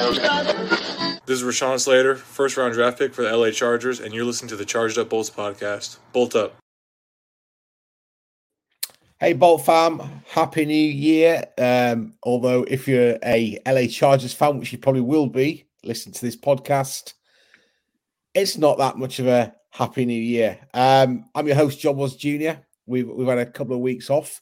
[0.00, 4.48] This is Rashawn Slater, first round draft pick for the LA Chargers, and you're listening
[4.48, 5.98] to the Charged Up Bolts podcast.
[6.14, 6.56] Bolt up.
[9.18, 11.44] Hey, Bolt fam, happy new year.
[11.58, 16.20] Um, although, if you're a LA Chargers fan, which you probably will be, listen to
[16.22, 17.12] this podcast,
[18.32, 20.58] it's not that much of a happy new year.
[20.72, 22.52] Um, I'm your host, John Was Jr.
[22.86, 24.40] We've, we've had a couple of weeks off,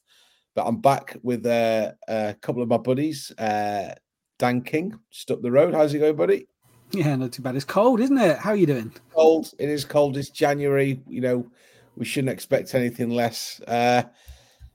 [0.55, 3.33] but I'm back with uh, a couple of my buddies.
[3.37, 3.95] Uh,
[4.39, 5.75] Dan King, just up the road.
[5.75, 6.47] How's it going, buddy?
[6.93, 7.57] Yeah, not too bad.
[7.57, 8.39] It's cold, isn't it?
[8.39, 8.93] How are you doing?
[9.13, 9.53] Cold.
[9.59, 10.17] It is cold.
[10.17, 11.01] It's January.
[11.07, 11.51] You know,
[11.97, 13.61] we shouldn't expect anything less.
[13.67, 14.05] Uh,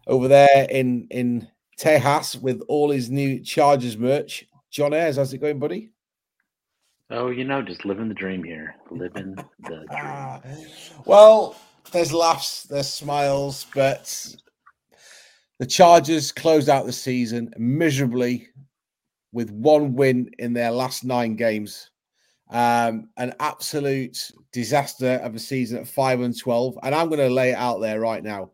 [0.05, 1.47] over there in in
[1.79, 4.45] Tejas with all his new Chargers merch.
[4.69, 5.91] John Ayres, how's it going, buddy?
[7.09, 8.75] Oh, you know, just living the dream here.
[8.91, 9.85] Living the
[10.51, 10.67] dream.
[11.05, 11.55] well,
[11.91, 14.35] there's laughs, there's smiles, but
[15.59, 18.47] the Chargers closed out the season miserably
[19.33, 21.89] with one win in their last nine games.
[22.49, 26.77] Um, an absolute disaster of a season at 5 and 12.
[26.83, 28.51] And I'm going to lay it out there right now.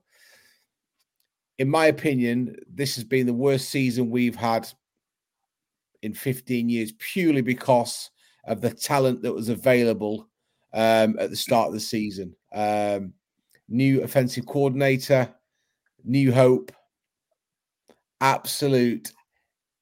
[1.57, 4.67] In my opinion, this has been the worst season we've had
[6.01, 8.09] in 15 years, purely because
[8.45, 10.29] of the talent that was available
[10.73, 12.33] um, at the start of the season.
[12.53, 13.13] Um,
[13.67, 15.33] new offensive coordinator,
[16.05, 16.71] new hope,
[18.21, 19.11] absolute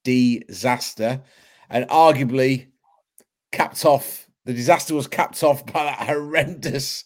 [0.07, 1.21] disaster.
[1.69, 2.67] And arguably,
[3.51, 4.27] capped off.
[4.45, 7.03] The disaster was capped off by that horrendous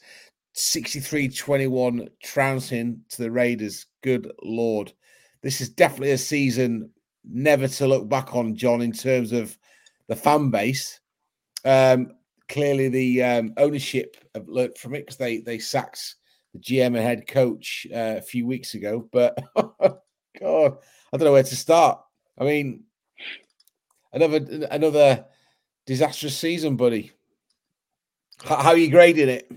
[0.54, 3.88] 63 21 trouncing to the Raiders.
[4.04, 4.94] Good Lord.
[5.42, 6.92] This is definitely a season
[7.28, 9.58] never to look back on, John, in terms of
[10.08, 11.00] the fan base.
[11.66, 12.12] Um,
[12.50, 16.16] clearly, the um, ownership have learnt from it because they, they sacked
[16.54, 19.08] the GM and head coach uh, a few weeks ago.
[19.12, 20.04] But, God,
[20.40, 22.00] I don't know where to start.
[22.38, 22.84] I mean,
[24.14, 25.26] another another
[25.86, 27.12] disastrous season, buddy.
[28.44, 29.52] How, how are you grading it?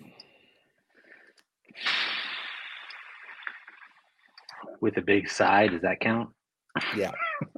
[4.80, 6.30] With a big sigh, does that count?
[6.96, 7.12] Yeah.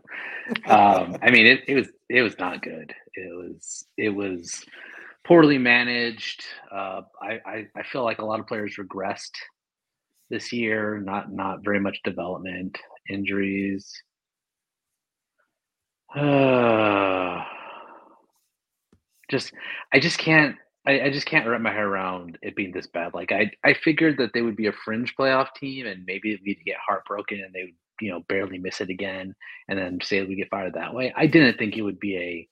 [0.67, 2.95] um, I mean, it, it was it was not good.
[3.15, 4.65] It was it was
[5.27, 6.45] poorly managed.
[6.71, 9.35] Uh, I, I I feel like a lot of players regressed
[10.31, 10.99] this year.
[10.99, 12.79] Not not very much development,
[13.11, 13.91] injuries.
[16.15, 17.43] Uh,
[19.31, 19.53] just
[19.93, 20.57] I just can't
[20.87, 23.13] I, I, just can't wrap my head around it being this bad.
[23.15, 26.65] Like I I figured that they would be a fringe playoff team and maybe we'd
[26.65, 29.35] get heartbroken and they would you know barely miss it again
[29.69, 31.13] and then say we get fired that way.
[31.17, 32.49] I didn't think it would be a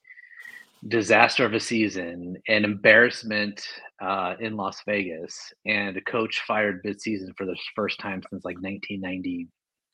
[0.88, 3.66] disaster of a season, an embarrassment
[4.02, 8.58] uh, in Las Vegas, and a coach fired mid-season for the first time since like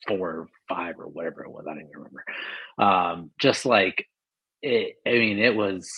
[0.07, 1.65] 1994 or five or whatever it was.
[1.67, 2.23] I don't even remember.
[2.77, 4.07] Um, just like
[4.61, 5.89] it, I mean, it was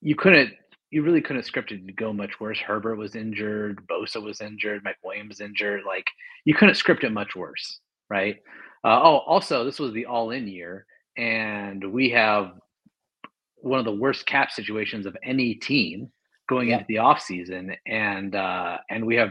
[0.00, 0.52] you couldn't
[0.90, 2.58] you really couldn't script it to go much worse.
[2.58, 5.82] Herbert was injured, Bosa was injured, Mike Williams injured.
[5.86, 6.06] Like
[6.44, 8.36] you couldn't script it much worse, right?
[8.82, 12.52] Uh, oh, also this was the all-in year, and we have
[13.56, 16.10] one of the worst cap situations of any team
[16.48, 16.74] going yeah.
[16.78, 19.30] into the offseason, and uh, and we have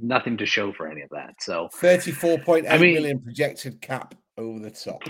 [0.00, 1.34] nothing to show for any of that.
[1.40, 5.02] So thirty-four point eight I mean, million projected cap over the top.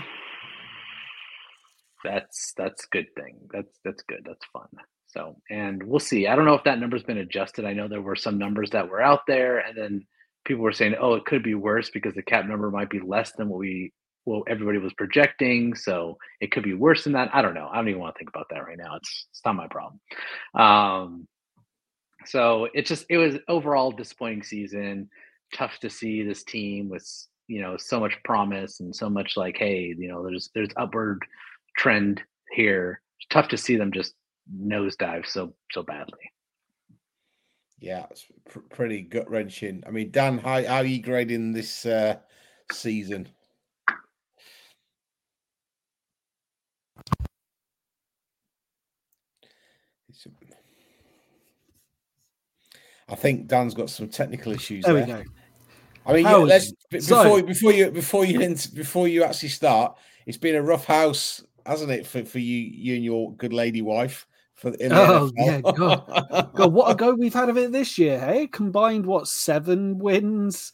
[2.03, 3.37] That's that's good thing.
[3.51, 4.23] That's that's good.
[4.25, 4.67] That's fun.
[5.07, 6.27] So, and we'll see.
[6.27, 7.65] I don't know if that number's been adjusted.
[7.65, 10.05] I know there were some numbers that were out there, and then
[10.43, 13.31] people were saying, "Oh, it could be worse because the cap number might be less
[13.33, 13.93] than what we,
[14.25, 15.75] well, everybody was projecting.
[15.75, 17.69] So it could be worse than that." I don't know.
[17.71, 18.95] I don't even want to think about that right now.
[18.95, 19.99] It's it's not my problem.
[20.55, 21.27] Um,
[22.25, 25.09] so it just it was overall disappointing season.
[25.53, 27.07] Tough to see this team with
[27.47, 31.23] you know so much promise and so much like, hey, you know, there's there's upward
[31.77, 33.01] trend here.
[33.19, 34.13] It's tough to see them just
[34.55, 36.31] nosedive so so badly.
[37.79, 39.83] Yeah, it's pr- pretty gut wrenching.
[39.85, 42.17] I mean, Dan, how, how are you grading this uh,
[42.71, 43.27] season?
[53.09, 54.85] I think Dan's got some technical issues.
[54.85, 55.05] There, there.
[55.05, 55.23] we go.
[56.05, 58.39] I mean, yeah, let's before so, before you before you
[58.73, 59.97] before you actually start.
[60.25, 63.81] It's been a rough house, hasn't it, for, for you you and your good lady
[63.81, 64.27] wife?
[64.53, 66.51] For the, oh yeah, God.
[66.55, 68.19] God, what a go we've had of it this year.
[68.19, 70.71] Hey, combined what seven wins,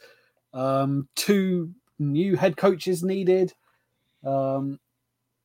[0.52, 3.52] um, two new head coaches needed,
[4.24, 4.78] um,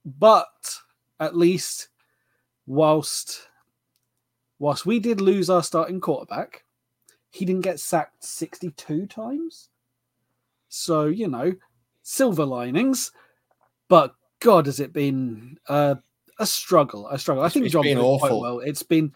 [0.05, 0.77] but
[1.19, 1.89] at least
[2.65, 3.47] whilst
[4.59, 6.64] whilst we did lose our starting quarterback,
[7.35, 9.69] he didn't get sacked sixty two times.
[10.69, 11.53] So you know,
[12.03, 13.11] silver linings.
[13.87, 15.97] But God, has it been a
[16.39, 17.07] a struggle.
[17.09, 17.43] A struggle.
[17.43, 18.41] I think it's John been it quite awful.
[18.41, 18.59] well.
[18.59, 19.13] It's been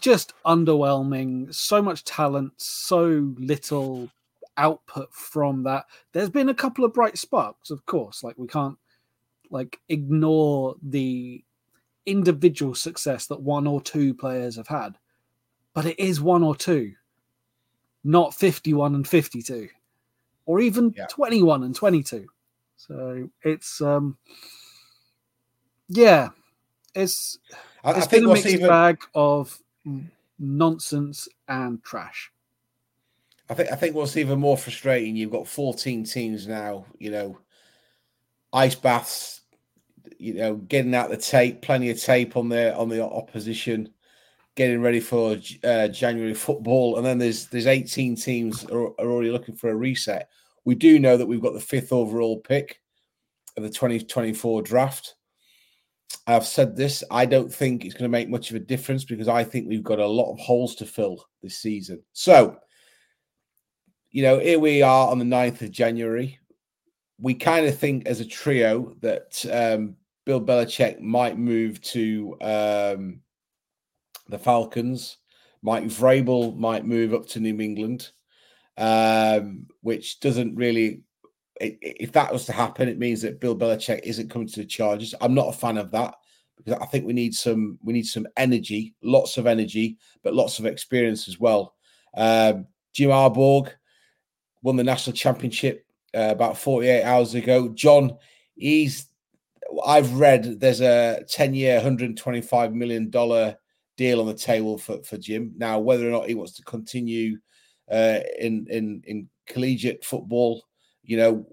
[0.00, 1.54] just underwhelming.
[1.54, 4.08] So much talent, so little
[4.56, 5.84] output from that.
[6.12, 8.22] There's been a couple of bright sparks, of course.
[8.22, 8.78] Like we can't
[9.50, 11.44] like ignore the
[12.06, 14.96] individual success that one or two players have had.
[15.74, 16.94] But it is one or two,
[18.06, 19.68] not 51 and 52,
[20.46, 21.06] or even Yeah.
[21.06, 22.26] 21 and 22.
[22.76, 24.16] So it's um
[25.88, 26.28] yeah,
[26.94, 27.38] it's
[27.84, 29.60] I, I it's think been a mixed even bag of
[30.38, 32.30] nonsense and trash.
[33.48, 37.38] I think I think what's even more frustrating, you've got 14 teams now, you know,
[38.52, 39.42] ice baths,
[40.18, 43.88] you know, getting out the tape, plenty of tape on the on the opposition,
[44.56, 49.30] getting ready for uh, January football, and then there's there's 18 teams are, are already
[49.30, 50.28] looking for a reset.
[50.64, 52.80] We do know that we've got the fifth overall pick
[53.56, 55.14] of the 2024 draft.
[56.26, 57.04] I've said this.
[57.10, 59.82] I don't think it's going to make much of a difference because I think we've
[59.82, 62.02] got a lot of holes to fill this season.
[62.12, 62.56] So,
[64.10, 66.38] you know, here we are on the 9th of January.
[67.18, 73.20] We kind of think as a trio that um, Bill Belichick might move to um,
[74.28, 75.18] the Falcons.
[75.62, 78.10] Mike Vrabel might move up to New England,
[78.76, 81.02] um, which doesn't really.
[81.60, 84.60] i- i- If that was to happen, it means that Bill Belichick isn't coming to
[84.60, 85.14] the Chargers.
[85.22, 86.14] I'm not a fan of that
[86.56, 90.58] because I think we need some we need some energy, lots of energy, but lots
[90.58, 91.74] of experience as well.
[92.14, 93.70] Um, Jim Harbaugh
[94.62, 97.68] won the national championship uh, about 48 hours ago.
[97.70, 98.16] John,
[98.54, 99.06] he's
[99.84, 103.56] I've read there's a 10 year, 125 million dollar
[103.96, 105.52] deal on the table for, for Jim.
[105.56, 107.38] Now, whether or not he wants to continue
[107.90, 110.64] uh, in in in collegiate football,
[111.02, 111.46] you know,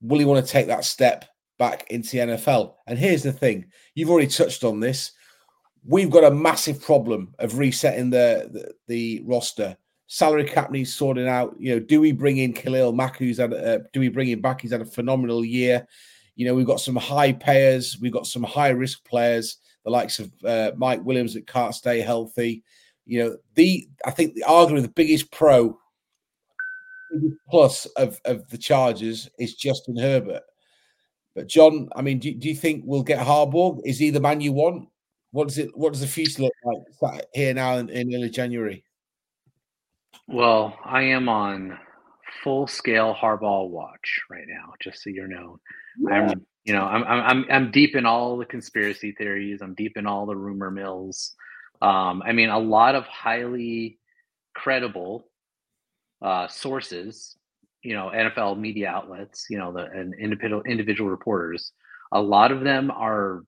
[0.00, 1.24] will he want to take that step
[1.58, 2.74] back into the NFL?
[2.86, 5.12] And here's the thing: you've already touched on this.
[5.84, 9.76] We've got a massive problem of resetting the the, the roster.
[10.10, 11.54] Salary cap needs sorting out.
[11.58, 14.40] You know, do we bring in Khalil Mack, who's had, uh, do we bring him
[14.40, 14.62] back?
[14.62, 15.86] He's had a phenomenal year.
[16.34, 20.18] You know, we've got some high payers, we've got some high risk players, the likes
[20.18, 22.62] of uh, Mike Williams that can't stay healthy.
[23.06, 25.78] You know, the I think the arguably the biggest pro
[27.10, 30.42] biggest plus of, of the Chargers is Justin Herbert.
[31.34, 33.80] But John, I mean, do, do you think we'll get Harbaugh?
[33.84, 34.88] Is he the man you want?
[35.30, 35.76] What does it?
[35.76, 36.52] What does the future look
[37.00, 38.84] like here now in, in early January?
[40.26, 41.78] Well, I am on
[42.42, 45.58] full scale Harbaugh watch right now, just so you know.
[46.10, 49.62] I'm, you know, I'm, I'm, I'm, deep in all the conspiracy theories.
[49.62, 51.34] I'm deep in all the rumor mills.
[51.80, 53.98] Um, I mean, a lot of highly
[54.54, 55.30] credible
[56.20, 57.38] uh, sources,
[57.82, 61.72] you know, NFL media outlets, you know, the and individual individual reporters.
[62.12, 63.44] A lot of them are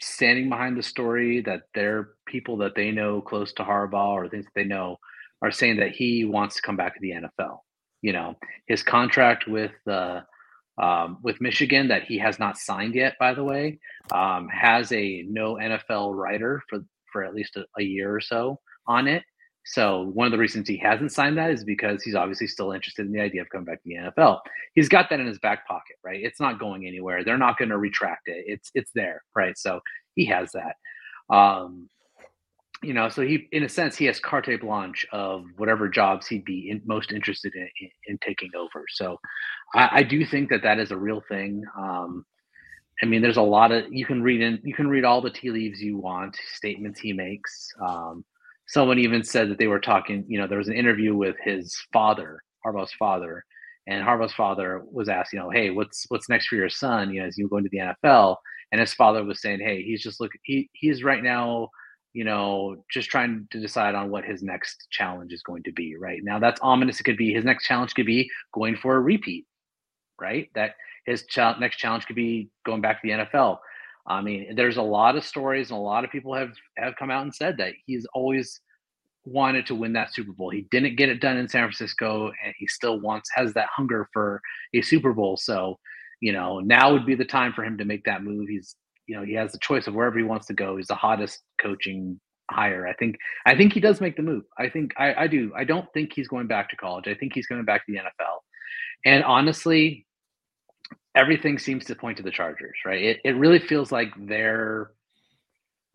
[0.00, 4.44] standing behind the story that they're people that they know close to Harbaugh or things
[4.44, 4.96] that they know
[5.40, 7.58] are saying that he wants to come back to the NFL.
[8.02, 8.34] You know,
[8.66, 10.22] his contract with uh,
[10.82, 13.78] um, with Michigan that he has not signed yet, by the way,
[14.12, 16.80] um, has a no NFL writer for
[17.12, 19.22] for at least a, a year or so on it.
[19.64, 23.04] So one of the reasons he hasn't signed that is because he's obviously still interested
[23.04, 24.38] in the idea of coming back to the NFL.
[24.74, 26.20] He's got that in his back pocket, right?
[26.22, 27.24] It's not going anywhere.
[27.24, 28.44] They're not going to retract it.
[28.46, 29.58] It's it's there, right?
[29.58, 29.80] So
[30.14, 30.76] he has that.
[31.34, 31.88] Um,
[32.82, 36.44] you know, so he, in a sense, he has carte blanche of whatever jobs he'd
[36.44, 38.84] be in, most interested in, in, in taking over.
[38.90, 39.18] So,
[39.74, 41.64] I, I, do think that that is a real thing.
[41.78, 42.24] Um,
[43.02, 45.30] I mean, there's a lot of you can read in, you can read all the
[45.30, 47.68] tea leaves you want, statements he makes.
[47.86, 48.24] Um,
[48.68, 50.24] someone even said that they were talking.
[50.28, 53.44] You know, there was an interview with his father, Harbaugh's father,
[53.86, 57.12] and Harbaugh's father was asked, you know, hey, what's what's next for your son?
[57.12, 58.36] You know, as you go into the NFL,
[58.72, 60.40] and his father was saying, hey, he's just looking.
[60.44, 61.68] He he's right now
[62.16, 65.96] you know, just trying to decide on what his next challenge is going to be.
[65.98, 66.98] Right now, that's ominous.
[66.98, 69.44] It could be his next challenge could be going for a repeat.
[70.18, 73.58] Right, that his ch- next challenge could be going back to the NFL.
[74.06, 77.10] I mean, there's a lot of stories, and a lot of people have have come
[77.10, 78.62] out and said that he's always
[79.26, 80.48] wanted to win that Super Bowl.
[80.48, 84.08] He didn't get it done in San Francisco, and he still wants has that hunger
[84.14, 84.40] for
[84.72, 85.36] a Super Bowl.
[85.36, 85.78] So,
[86.22, 88.48] you know, now would be the time for him to make that move.
[88.48, 88.74] He's
[89.06, 90.76] you know he has the choice of wherever he wants to go.
[90.76, 92.20] He's the hottest coaching
[92.50, 92.86] hire.
[92.86, 94.44] I think I think he does make the move.
[94.58, 95.52] I think I, I do.
[95.56, 97.08] I don't think he's going back to college.
[97.08, 98.38] I think he's going back to the NFL.
[99.04, 100.06] And honestly,
[101.14, 103.02] everything seems to point to the Chargers, right?
[103.02, 104.92] It it really feels like they're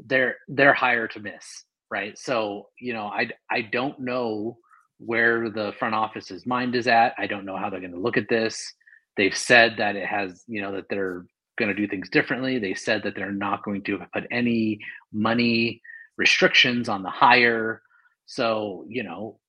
[0.05, 2.17] they're they're higher to miss, right?
[2.17, 4.57] So, you know, I I don't know
[4.97, 7.13] where the front office's mind is at.
[7.17, 8.73] I don't know how they're going to look at this.
[9.17, 11.25] They've said that it has, you know, that they're
[11.57, 12.59] going to do things differently.
[12.59, 14.79] They said that they're not going to put any
[15.11, 15.81] money
[16.17, 17.81] restrictions on the hire.
[18.25, 19.39] So, you know,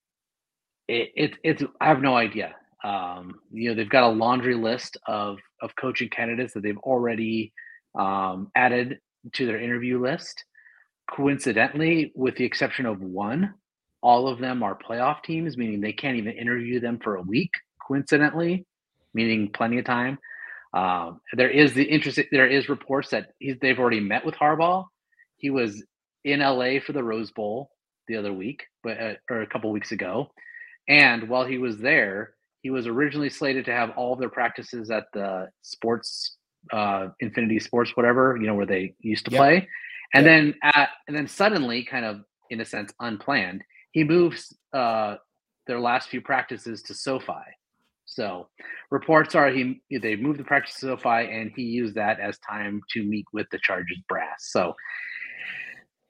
[0.87, 2.55] it, it it's I have no idea.
[2.83, 7.53] Um, you know, they've got a laundry list of of coaching candidates that they've already
[7.97, 8.99] um, added
[9.33, 10.43] to their interview list.
[11.09, 13.53] Coincidentally, with the exception of one,
[14.01, 17.51] all of them are playoff teams, meaning they can't even interview them for a week.
[17.87, 18.65] Coincidentally,
[19.13, 20.17] meaning plenty of time.
[20.73, 22.19] Um, there is the interest.
[22.31, 24.85] There is reports that they've already met with Harbaugh.
[25.37, 25.83] He was
[26.23, 27.69] in LA for the Rose Bowl
[28.07, 30.31] the other week, but uh, or a couple weeks ago,
[30.87, 34.89] and while he was there, he was originally slated to have all of their practices
[34.89, 36.37] at the sports,
[36.71, 39.39] uh, Infinity Sports, whatever you know, where they used to yep.
[39.39, 39.67] play,
[40.13, 40.33] and yep.
[40.33, 45.17] then at and then suddenly, kind of in a sense, unplanned, he moves uh,
[45.67, 47.33] their last few practices to SoFi.
[48.13, 48.47] So
[48.91, 52.81] reports are he they moved the practice to SoFi and he used that as time
[52.91, 54.49] to meet with the Chargers brass.
[54.51, 54.73] So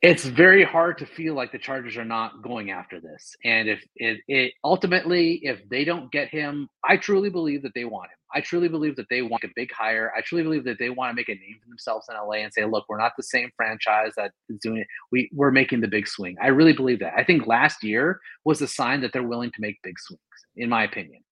[0.03, 3.33] it's very hard to feel like the Chargers are not going after this.
[3.45, 7.86] And if it, it, ultimately, if they don't get him, I truly believe that they
[7.86, 8.17] want him.
[8.36, 10.12] I truly believe that they want a big hire.
[10.17, 12.51] I truly believe that they want to make a name for themselves in LA and
[12.51, 14.88] say, look, we're not the same franchise that is doing it.
[15.10, 16.36] We, we're making the big swing.
[16.41, 17.13] I really believe that.
[17.15, 20.19] I think last year was a sign that they're willing to make big swings,
[20.57, 21.24] in my opinion.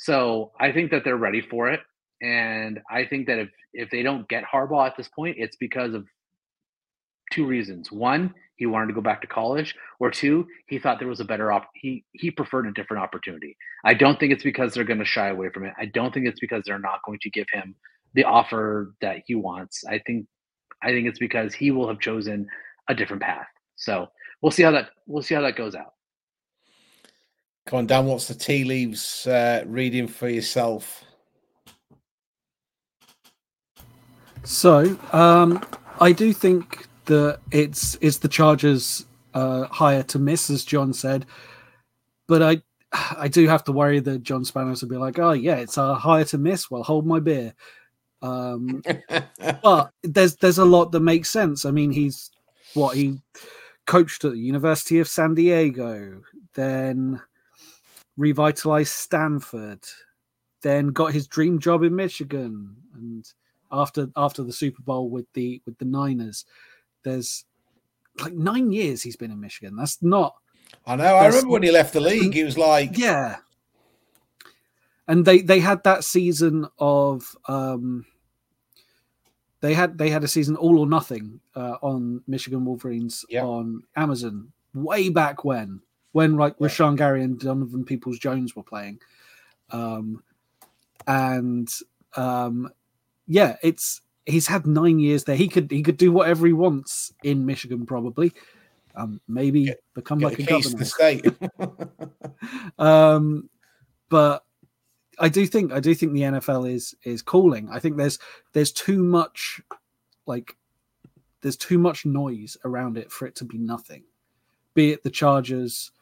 [0.00, 1.80] So I think that they're ready for it.
[2.22, 5.92] And I think that if, if they don't get Harbaugh at this point, it's because
[5.92, 6.06] of
[7.30, 7.92] two reasons.
[7.92, 11.24] One, he wanted to go back to college, or two, he thought there was a
[11.24, 11.68] better op.
[11.74, 13.56] He he preferred a different opportunity.
[13.84, 15.74] I don't think it's because they're going to shy away from it.
[15.78, 17.74] I don't think it's because they're not going to give him
[18.14, 19.84] the offer that he wants.
[19.88, 20.26] I think
[20.82, 22.46] I think it's because he will have chosen
[22.88, 23.46] a different path.
[23.76, 24.08] So
[24.42, 25.92] we'll see how that we'll see how that goes out.
[27.66, 28.06] Come on, Dan.
[28.06, 31.04] What's the tea leaves uh, reading for yourself?
[34.44, 35.64] So um,
[36.00, 41.26] I do think that it's it's the Chargers uh, hire to miss, as John said.
[42.26, 42.62] But I
[42.92, 45.94] I do have to worry that John Spanos will be like, oh yeah, it's a
[45.94, 46.70] hire to miss.
[46.70, 47.54] Well, hold my beer.
[48.22, 48.82] Um,
[49.62, 51.64] but there's there's a lot that makes sense.
[51.64, 52.30] I mean, he's
[52.74, 53.20] what he
[53.86, 56.22] coached at the University of San Diego,
[56.54, 57.20] then
[58.16, 59.84] revitalized Stanford,
[60.62, 63.24] then got his dream job in Michigan, and
[63.72, 66.44] after after the Super Bowl with the with the Niners,
[67.02, 67.44] there's
[68.20, 69.76] like nine years he's been in Michigan.
[69.76, 70.34] That's not.
[70.86, 71.16] I know.
[71.16, 73.36] I remember when he left the league, he was like, yeah.
[75.08, 78.06] And they they had that season of um,
[79.60, 83.44] they had they had a season all or nothing uh, on Michigan Wolverines yep.
[83.44, 85.80] on Amazon way back when
[86.12, 86.66] when like yeah.
[86.66, 89.00] Rashan Gary and Donovan Peoples Jones were playing,
[89.70, 90.22] um,
[91.06, 91.68] and
[92.16, 92.70] um,
[93.26, 95.36] yeah, it's he's had nine years there.
[95.36, 98.32] He could he could do whatever he wants in Michigan, probably.
[98.96, 100.78] Um, maybe get, become get like a governor.
[100.78, 101.26] The state.
[102.78, 103.48] um,
[104.08, 104.44] but
[105.18, 107.68] I do think I do think the NFL is is calling.
[107.70, 108.18] I think there's
[108.52, 109.60] there's too much
[110.26, 110.56] like
[111.42, 114.04] there's too much noise around it for it to be nothing.
[114.74, 115.92] Be it the Chargers,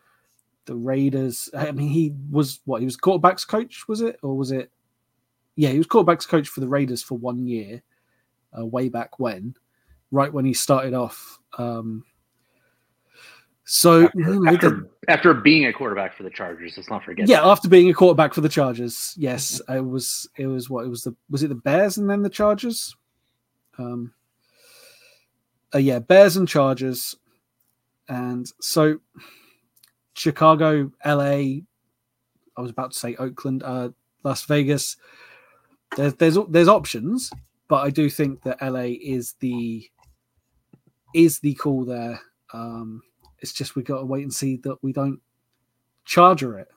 [0.68, 1.50] the Raiders.
[1.56, 4.70] I mean, he was what he was quarterbacks coach, was it, or was it?
[5.56, 7.82] Yeah, he was quarterbacks coach for the Raiders for one year,
[8.56, 9.54] uh, way back when,
[10.12, 11.38] right when he started off.
[11.56, 12.04] Um,
[13.64, 17.02] so after, you know, after, the, after, being a quarterback for the Chargers, let's not
[17.02, 17.28] forget.
[17.28, 17.48] Yeah, that.
[17.48, 20.28] after being a quarterback for the Chargers, yes, it was.
[20.36, 21.02] It was what it was.
[21.02, 22.94] The was it the Bears and then the Chargers?
[23.78, 24.12] Um,
[25.74, 27.14] uh, yeah, Bears and Chargers,
[28.08, 29.00] and so
[30.18, 31.62] Chicago, LA.
[32.56, 33.90] I was about to say Oakland, uh,
[34.24, 34.96] Las Vegas.
[35.96, 37.30] There's there's there's options,
[37.68, 39.88] but I do think that LA is the
[41.14, 42.20] is the call there.
[42.52, 43.02] Um,
[43.38, 45.20] it's just we got to wait and see that we don't
[46.04, 46.68] charger it.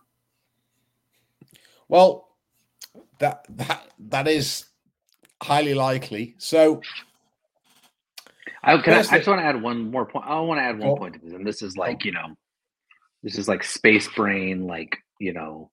[1.88, 2.29] Well,
[3.17, 4.65] that that that is
[5.41, 6.36] highly likely.
[6.38, 6.81] So,
[8.63, 10.25] I, can I, I just want to add one more point.
[10.27, 10.95] I want to add one oh.
[10.95, 12.05] point to this, and this is like oh.
[12.05, 12.38] you know,
[13.23, 15.71] this is like space brain, like you know,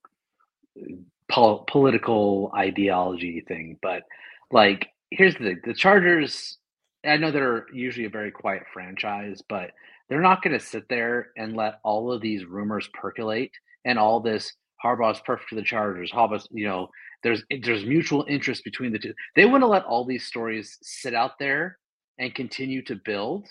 [1.30, 4.02] pol- political ideology thing, but
[4.50, 6.58] like here's the thing: the Chargers.
[7.06, 9.70] I know they're usually a very quiet franchise, but
[10.08, 13.52] they're not going to sit there and let all of these rumors percolate
[13.84, 14.52] and all this
[14.84, 16.10] Harbaugh's perfect for the Chargers.
[16.10, 16.88] Harbaugh's, you know,
[17.22, 19.14] there's there's mutual interest between the two.
[19.36, 21.78] They want to let all these stories sit out there
[22.18, 23.48] and continue to build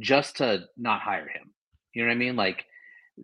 [0.00, 1.52] just to not hire him.
[1.94, 2.36] You know what I mean?
[2.36, 2.64] Like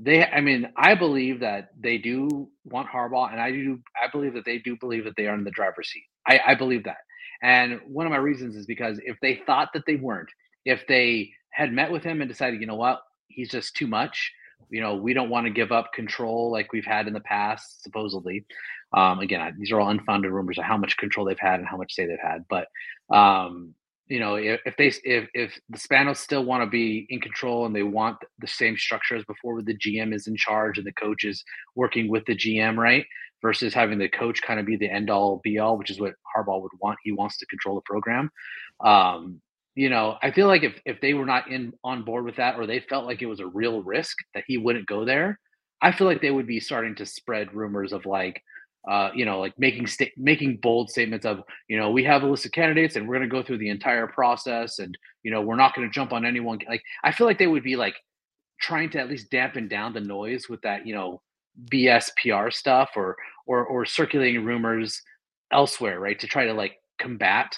[0.01, 4.35] they I mean, I believe that they do want Harbaugh and I do I believe
[4.35, 6.05] that they do believe that they are in the driver's seat.
[6.27, 6.99] I, I believe that.
[7.43, 10.29] And one of my reasons is because if they thought that they weren't,
[10.65, 14.33] if they had met with him and decided, you know what, he's just too much,
[14.71, 17.83] you know, we don't want to give up control like we've had in the past,
[17.83, 18.45] supposedly.
[18.93, 21.77] Um, again, these are all unfounded rumors of how much control they've had and how
[21.77, 22.45] much say they've had.
[22.49, 22.67] But
[23.15, 23.75] um,
[24.09, 27.67] you know, if, if they if if the Spanos still want to be in control
[27.67, 30.87] and they want the same structure as before, where the GM is in charge and
[30.87, 33.05] the coach is working with the GM, right?
[33.43, 36.15] Versus having the coach kind of be the end all be all, which is what
[36.35, 36.99] Harbaugh would want.
[37.03, 38.31] He wants to control the program.
[38.85, 39.41] Um,
[39.75, 42.57] you know, I feel like if if they were not in on board with that,
[42.59, 45.39] or they felt like it was a real risk that he wouldn't go there,
[45.81, 48.43] I feel like they would be starting to spread rumors of like,
[48.89, 52.27] uh, you know, like making sta- making bold statements of, you know, we have a
[52.27, 55.43] list of candidates and we're going to go through the entire process, and you know,
[55.43, 56.59] we're not going to jump on anyone.
[56.67, 57.97] Like, I feel like they would be like
[58.61, 61.21] trying to at least dampen down the noise with that, you know,
[61.71, 63.17] BS PR stuff or
[63.47, 65.03] or or circulating rumors
[65.53, 66.19] elsewhere, right?
[66.21, 67.57] To try to like combat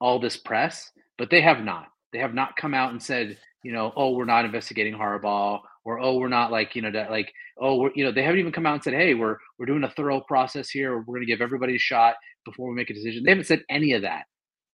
[0.00, 1.86] all this press, but they have not.
[2.12, 5.98] They have not come out and said, you know, oh, we're not investigating Harbaugh, or
[6.00, 8.52] oh, we're not like, you know, that like, oh, we're, you know, they haven't even
[8.52, 10.98] come out and said, hey, we're we're doing a thorough process here.
[10.98, 13.24] We're going to give everybody a shot before we make a decision.
[13.24, 14.24] They haven't said any of that.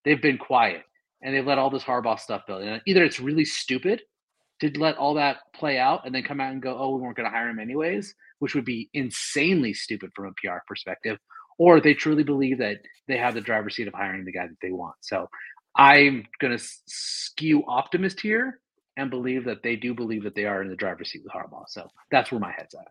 [0.04, 0.83] They've been quiet
[1.23, 2.62] and they've let all this Harbaugh stuff build.
[2.62, 4.02] And either it's really stupid
[4.61, 7.16] to let all that play out and then come out and go, oh, we weren't
[7.16, 11.16] going to hire him anyways, which would be insanely stupid from a PR perspective,
[11.61, 14.56] or they truly believe that they have the driver's seat of hiring the guy that
[14.61, 14.97] they want.
[15.00, 15.28] So
[15.76, 18.59] I'm going to skew optimist here
[18.96, 21.68] and believe that they do believe that they are in the driver's seat with Harbaugh.
[21.68, 22.88] So that's where my head's at.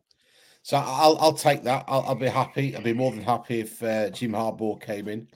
[0.63, 1.85] So I'll I'll take that.
[1.87, 2.75] I'll, I'll be happy.
[2.75, 5.27] I'll be more than happy if uh, Jim Harbaugh came in.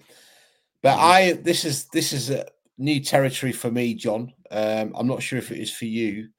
[0.82, 1.06] But mm-hmm.
[1.06, 2.46] I this is this is a
[2.78, 4.34] new territory for me, John.
[4.52, 6.30] Um, I'm not sure if it is for you.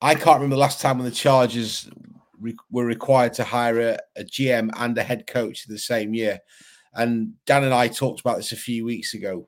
[0.00, 1.88] I can't remember the last time when the Chargers
[2.40, 6.40] re- were required to hire a, a GM and a head coach the same year.
[6.94, 9.46] And Dan and I talked about this a few weeks ago.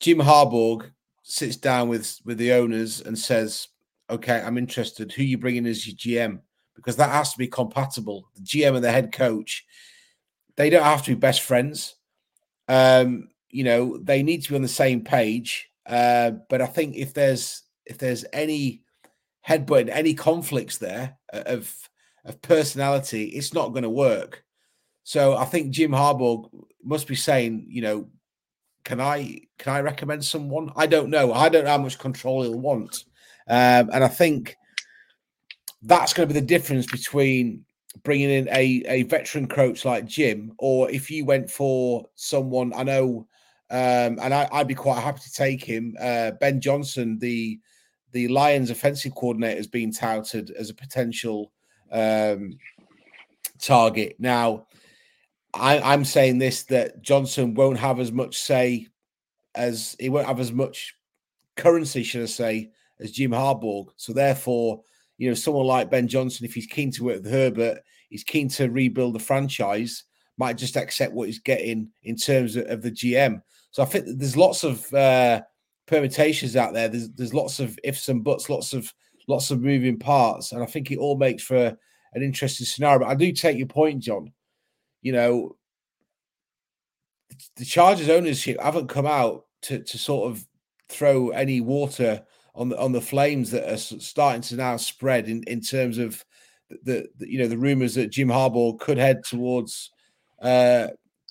[0.00, 0.90] Jim Harbaugh
[1.30, 3.68] sits down with with the owners and says,
[4.08, 5.12] "Okay, I'm interested.
[5.12, 6.40] Who you bringing as your GM?
[6.74, 8.28] Because that has to be compatible.
[8.36, 9.64] The GM and the head coach,
[10.56, 11.96] they don't have to be best friends.
[12.68, 15.68] Um, you know, they need to be on the same page.
[15.86, 18.82] Uh, but I think if there's if there's any
[19.46, 21.74] headbutt, any conflicts there of
[22.24, 24.44] of personality, it's not going to work.
[25.04, 26.48] So I think Jim Harbaugh
[26.84, 28.08] must be saying, you know,
[28.84, 30.70] can I can I recommend someone?
[30.76, 31.32] I don't know.
[31.32, 33.04] I don't know how much control he'll want,
[33.48, 34.56] um, and I think
[35.82, 37.64] that's going to be the difference between
[38.04, 42.72] bringing in a a veteran coach like Jim, or if you went for someone.
[42.74, 43.26] I know,
[43.70, 45.96] um, and I, would be quite happy to take him.
[46.00, 47.60] Uh, ben Johnson, the
[48.12, 51.52] the Lions offensive coordinator, has been touted as a potential
[51.92, 52.58] um,
[53.60, 54.16] target.
[54.18, 54.66] Now,
[55.54, 58.86] I, am saying this that Johnson won't have as much say
[59.54, 60.94] as he won't have as much
[61.56, 63.86] currency, should I say, as Jim Harbaugh.
[63.96, 64.82] So therefore,
[65.18, 68.48] you know, someone like Ben Johnson, if he's keen to work with Herbert, he's keen
[68.50, 70.04] to rebuild the franchise,
[70.38, 73.42] might just accept what he's getting in terms of, of the GM.
[73.72, 75.42] So I think there's lots of uh,
[75.86, 76.88] permutations out there.
[76.88, 78.92] There's there's lots of ifs and buts, lots of
[79.28, 81.76] lots of moving parts, and I think it all makes for
[82.14, 83.00] an interesting scenario.
[83.00, 84.32] But I do take your point, John
[85.02, 85.56] you know,
[87.56, 90.46] the Chargers ownership haven't come out to, to sort of
[90.88, 92.22] throw any water
[92.54, 96.24] on the on the flames that are starting to now spread in, in terms of
[96.82, 99.90] the, the you know the rumors that Jim Harbaugh could head towards
[100.42, 100.88] uh,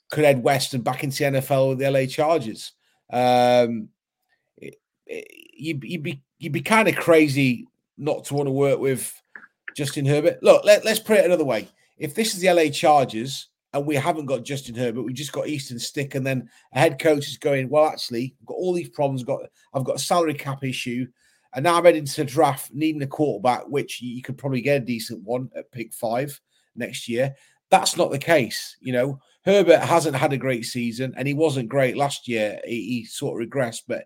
[0.10, 2.74] could head west and back into the NFL with the LA Chargers.
[3.12, 3.90] Um,
[4.58, 8.80] it, it, you'd, you'd be you'd be kind of crazy not to want to work
[8.80, 9.14] with
[9.76, 10.42] Justin Herbert.
[10.42, 11.68] Look, let, let's put it another way.
[11.98, 15.04] If this is the LA Chargers and we haven't got Justin Herbert.
[15.04, 18.48] We just got Easton Stick, and then a head coach is going, well, actually, I've
[18.48, 19.24] got all these problems.
[19.24, 19.42] Got
[19.74, 21.08] I've got a salary cap issue,
[21.54, 24.82] and now I'm heading to the draft needing a quarterback, which you could probably get
[24.82, 26.40] a decent one at pick five
[26.76, 27.34] next year.
[27.70, 28.76] That's not the case.
[28.82, 32.60] You know, Herbert hasn't had a great season, and he wasn't great last year.
[32.66, 34.06] He, he sort of regressed, but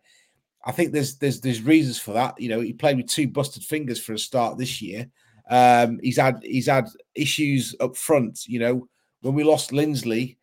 [0.65, 2.39] I think there's there's there's reasons for that.
[2.39, 5.10] You know, he played with two busted fingers for a start this year.
[5.49, 8.45] Um, he's had he's had issues up front.
[8.45, 8.88] You know
[9.23, 10.36] when we lost Linsley,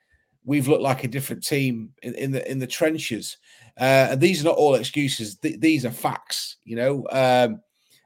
[0.44, 3.36] we've looked like a different team in, in the in the trenches.
[3.78, 6.56] Uh, and these are not all excuses; Th- these are facts.
[6.64, 7.60] You know, um,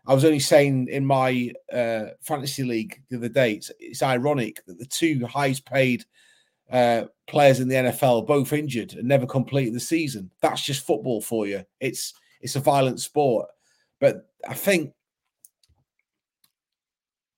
[0.07, 4.65] I was only saying in my uh, fantasy league the other day, it's, it's, ironic
[4.67, 6.05] that the two highest paid
[6.71, 10.31] uh, players in the NFL both injured and never completed the season.
[10.43, 11.65] That's just football for you.
[11.81, 13.49] It's it's a violent sport,
[14.01, 14.93] but I think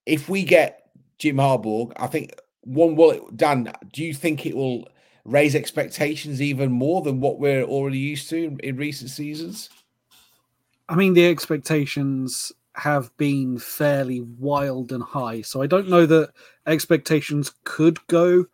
[0.07, 2.33] if we get Jim Harbaugh, I think
[2.67, 4.89] one will Dan, do you think it will
[5.25, 9.71] raise expectations even more than what we're already used to in, in recent seasons?
[10.89, 15.43] I mean, the expectations have been fairly wild and high.
[15.43, 16.33] So I don't know that
[16.67, 18.47] expectations could go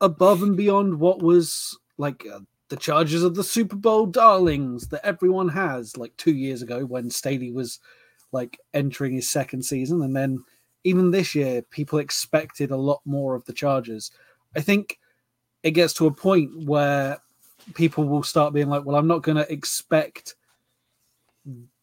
[0.00, 5.04] above and beyond what was like uh, the charges of the Super Bowl darlings that
[5.04, 7.80] everyone has, like two years ago when Staley was
[8.32, 10.02] like entering his second season.
[10.02, 10.42] And then
[10.84, 14.10] even this year, people expected a lot more of the Chargers.
[14.54, 14.98] I think
[15.62, 17.18] it gets to a point where
[17.74, 20.34] people will start being like, well, I'm not going to expect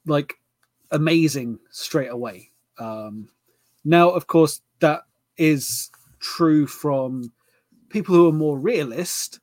[0.05, 0.35] like
[0.91, 2.51] amazing straight away.
[2.77, 3.29] Um,
[3.83, 5.01] now, of course, that
[5.37, 7.31] is true from
[7.89, 9.39] people who are more realist,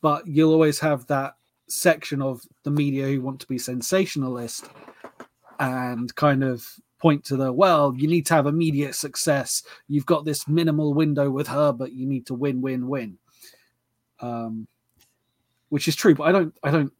[0.00, 1.34] but you'll always have that
[1.68, 4.68] section of the media who want to be sensationalist
[5.60, 6.66] and kind of
[6.98, 9.62] point to the well you need to have immediate success.
[9.86, 13.18] You've got this minimal window with Herbert you need to win win win.
[14.20, 14.66] Um
[15.68, 16.92] which is true but i don't i don't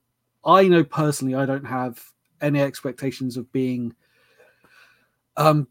[0.45, 2.05] i know personally i don't have
[2.43, 3.95] any expectations of being
[5.39, 5.67] um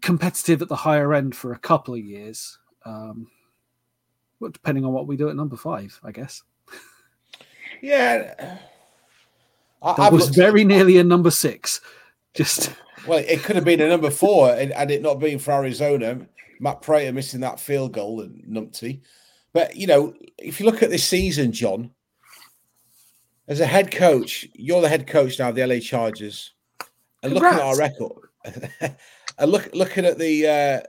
[0.00, 2.58] competitive at the higher end for a couple of years.
[2.84, 3.28] Um
[4.40, 6.42] well, depending on what we do at number five i guess.
[7.80, 8.58] Yeah.
[9.80, 11.80] I, that I've was very nearly a number six
[12.38, 12.72] just
[13.06, 16.26] Well, it could have been a number four, and had it not been for Arizona,
[16.60, 19.00] Matt Prater missing that field goal and numpty.
[19.52, 21.90] But you know, if you look at this season, John,
[23.48, 26.52] as a head coach, you're the head coach now of the LA Chargers,
[27.24, 28.28] and looking at our record,
[28.80, 30.80] and look looking at the uh,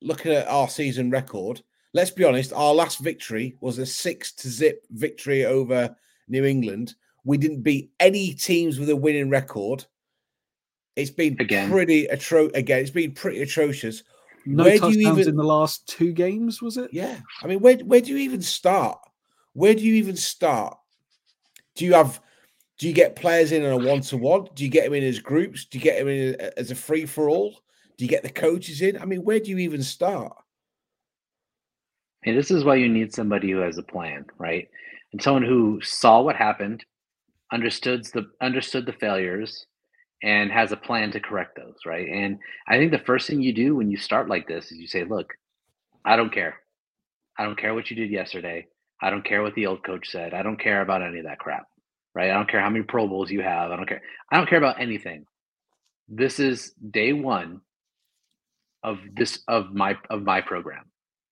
[0.00, 1.60] looking at our season record.
[1.92, 5.96] Let's be honest, our last victory was a six to zip victory over
[6.28, 6.94] New England.
[7.24, 9.86] We didn't beat any teams with a winning record.
[10.96, 11.70] It's been Again.
[11.70, 12.80] pretty atro again.
[12.80, 14.02] It's been pretty atrocious.
[14.46, 17.46] no Where do you touchdowns even- in the last two games was it Yeah, I
[17.46, 18.98] mean, where where do you even start?
[19.54, 20.76] Where do you even start?
[21.74, 22.20] Do you have?
[22.78, 24.48] Do you get players in on a one to one?
[24.54, 25.64] Do you get them in as groups?
[25.64, 27.60] Do you get them in as a free for all?
[27.96, 29.00] Do you get the coaches in?
[29.00, 30.32] I mean, where do you even start?
[32.24, 34.68] And this is why you need somebody who has a plan, right?
[35.12, 36.84] And someone who saw what happened,
[37.52, 39.66] understood the understood the failures,
[40.24, 42.08] and has a plan to correct those, right?
[42.08, 44.88] And I think the first thing you do when you start like this is you
[44.88, 45.34] say, "Look,
[46.04, 46.56] I don't care.
[47.38, 48.68] I don't care what you did yesterday.
[49.02, 50.34] I don't care what the old coach said.
[50.34, 51.66] I don't care about any of that crap,
[52.14, 52.30] right?
[52.30, 53.72] I don't care how many Pro Bowls you have.
[53.72, 54.02] I don't care.
[54.32, 55.26] I don't care about anything.
[56.08, 57.62] This is day one
[58.82, 60.86] of this of my of my program,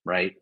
[0.05, 0.35] right?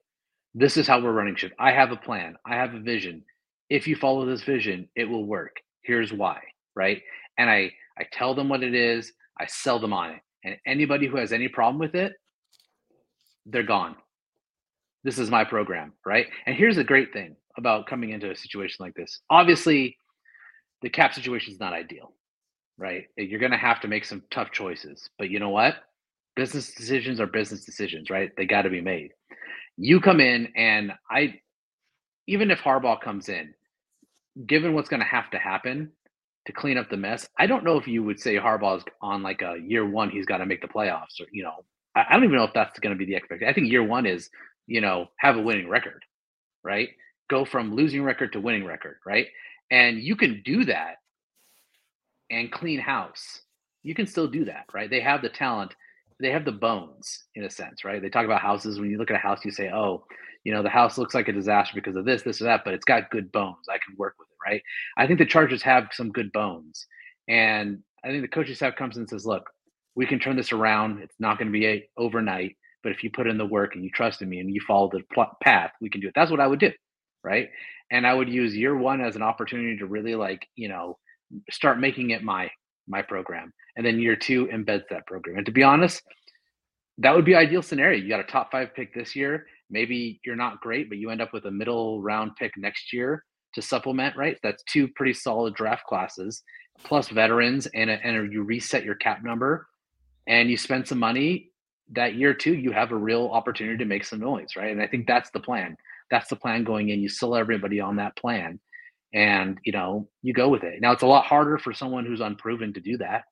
[0.54, 1.52] this is how we're running shit.
[1.58, 2.36] I have a plan.
[2.46, 3.24] I have a vision.
[3.68, 5.56] If you follow this vision, it will work.
[5.82, 6.40] Here's why,
[6.74, 7.02] right?
[7.38, 9.12] And I I tell them what it is.
[9.38, 10.20] I sell them on it.
[10.44, 12.14] And anybody who has any problem with it,
[13.46, 13.96] they're gone.
[15.04, 16.26] This is my program, right?
[16.46, 19.20] And here's the great thing about coming into a situation like this.
[19.30, 19.96] Obviously,
[20.82, 22.12] the cap situation is not ideal,
[22.78, 23.04] right?
[23.16, 25.08] You're going to have to make some tough choices.
[25.18, 25.76] But you know what?
[26.36, 28.30] Business decisions are business decisions, right?
[28.36, 29.12] They got to be made
[29.80, 31.40] you come in and I
[32.26, 33.54] even if Harbaugh comes in,
[34.46, 35.90] given what's going to have to happen
[36.46, 39.42] to clean up the mess, I don't know if you would say Harbaugh's on like
[39.42, 42.24] a year one, he's got to make the playoffs or, you know, I, I don't
[42.24, 43.50] even know if that's going to be the expectation.
[43.50, 44.30] I think year one is,
[44.66, 46.02] you know, have a winning record,
[46.62, 46.90] right?
[47.28, 49.26] Go from losing record to winning record, right?
[49.70, 50.96] And you can do that
[52.30, 53.40] and clean house.
[53.82, 54.90] You can still do that, right?
[54.90, 55.74] They have the talent
[56.20, 58.00] they have the bones in a sense, right?
[58.00, 58.78] They talk about houses.
[58.78, 60.04] When you look at a house, you say, "Oh,
[60.44, 62.74] you know, the house looks like a disaster because of this, this, or that," but
[62.74, 63.68] it's got good bones.
[63.68, 64.62] I can work with it, right?
[64.96, 66.86] I think the Chargers have some good bones,
[67.28, 69.50] and I think the coaching staff comes and says, "Look,
[69.94, 71.02] we can turn this around.
[71.02, 73.84] It's not going to be a, overnight, but if you put in the work and
[73.84, 76.30] you trust in me and you follow the pl- path, we can do it." That's
[76.30, 76.72] what I would do,
[77.24, 77.50] right?
[77.92, 80.96] And I would use year one as an opportunity to really, like, you know,
[81.50, 82.50] start making it my
[82.88, 86.02] my program and then year two embeds that program and to be honest
[86.98, 90.36] that would be ideal scenario you got a top five pick this year maybe you're
[90.36, 94.16] not great but you end up with a middle round pick next year to supplement
[94.16, 94.36] right?
[94.42, 96.42] That's two pretty solid draft classes
[96.84, 99.66] plus veterans and, a, and a, you reset your cap number
[100.26, 101.50] and you spend some money
[101.92, 102.54] that year too.
[102.54, 104.70] you have a real opportunity to make some noise right?
[104.70, 105.76] And i think that's the plan.
[106.10, 107.00] That's the plan going in.
[107.00, 108.60] You sell everybody on that plan
[109.12, 110.80] and you know you go with it.
[110.80, 113.24] Now it's a lot harder for someone who's unproven to do that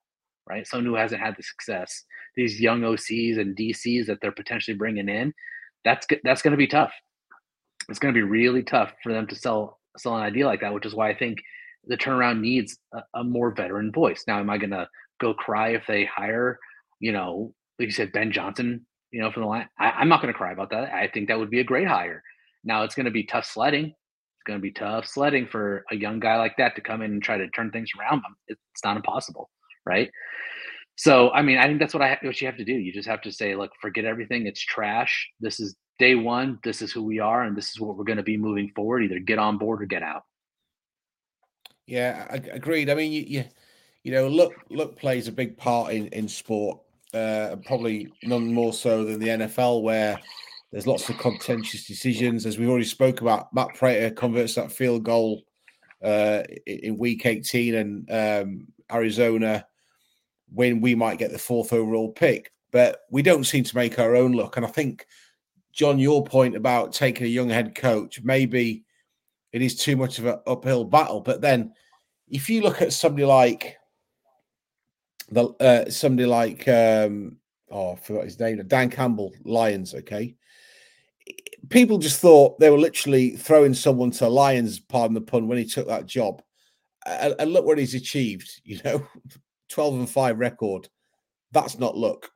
[0.49, 0.67] right?
[0.67, 2.05] Someone who hasn't had the success.
[2.35, 5.33] These young ocs and dcs that they're potentially bringing in
[5.89, 6.93] that's that's going to be tough
[7.89, 10.75] it's going to be really tough for them to sell sell an idea like that
[10.75, 11.39] which is why i think
[11.87, 14.89] the turnaround needs a, a more veteran voice now am i going to
[15.21, 16.59] go cry if they hire
[17.01, 20.21] you know like you said ben johnson you know from the line I, i'm not
[20.21, 22.23] going to cry about that i think that would be a great hire
[22.65, 23.87] Now it's going to be tough sledding.
[23.87, 27.13] It's going to be tough sledding for a young guy like that to come in
[27.13, 28.23] and try to turn things around.
[28.49, 29.51] It's not impossible,
[29.87, 30.11] right?
[30.99, 32.73] So, I mean, I think that's what I what you have to do.
[32.73, 34.47] You just have to say, look, forget everything.
[34.47, 35.31] It's trash.
[35.39, 36.59] This is day one.
[36.65, 39.05] This is who we are, and this is what we're going to be moving forward.
[39.05, 40.25] Either get on board or get out.
[41.87, 42.91] Yeah, I, agreed.
[42.91, 43.45] I mean, you, you,
[44.03, 46.81] you know, look, luck plays a big part in in sport.
[47.15, 50.19] Uh, probably none more so than the NFL, where
[50.73, 52.45] there's lots of contentious decisions.
[52.45, 55.43] As we've already spoke about, Matt Prater converts that field goal
[56.03, 59.65] uh, in week 18, and um, Arizona
[60.53, 62.53] when we might get the fourth overall pick.
[62.71, 64.57] But we don't seem to make our own luck.
[64.57, 65.07] And I think,
[65.73, 68.85] John, your point about taking a young head coach, maybe
[69.53, 71.21] it is too much of an uphill battle.
[71.21, 71.73] But then
[72.29, 73.77] if you look at somebody like
[75.31, 77.37] the uh, somebody like um,
[77.71, 80.35] oh, I forgot his name, Dan Campbell, Lions, okay.
[81.69, 85.65] People just thought they were literally throwing someone to Lions, pardon the pun, when he
[85.67, 86.43] took that job.
[87.07, 89.07] And look what he's achieved, you know,
[89.69, 90.89] 12 and 5 record.
[91.53, 92.31] That's not luck.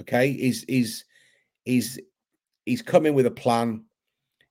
[0.00, 0.32] Okay.
[0.32, 1.04] He's he's
[1.64, 1.98] he's
[2.66, 3.84] he's coming with a plan.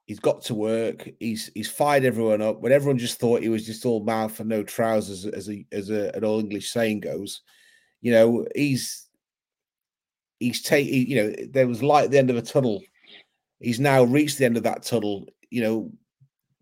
[0.05, 1.07] He's got to work.
[1.19, 2.61] He's he's fired everyone up.
[2.61, 5.89] When everyone just thought he was just all mouth and no trousers, as a as
[5.89, 7.41] a, an old English saying goes,
[8.01, 9.07] you know, he's
[10.39, 11.07] he's taking.
[11.07, 12.81] You know, there was light at the end of a tunnel.
[13.59, 15.27] He's now reached the end of that tunnel.
[15.49, 15.91] You know,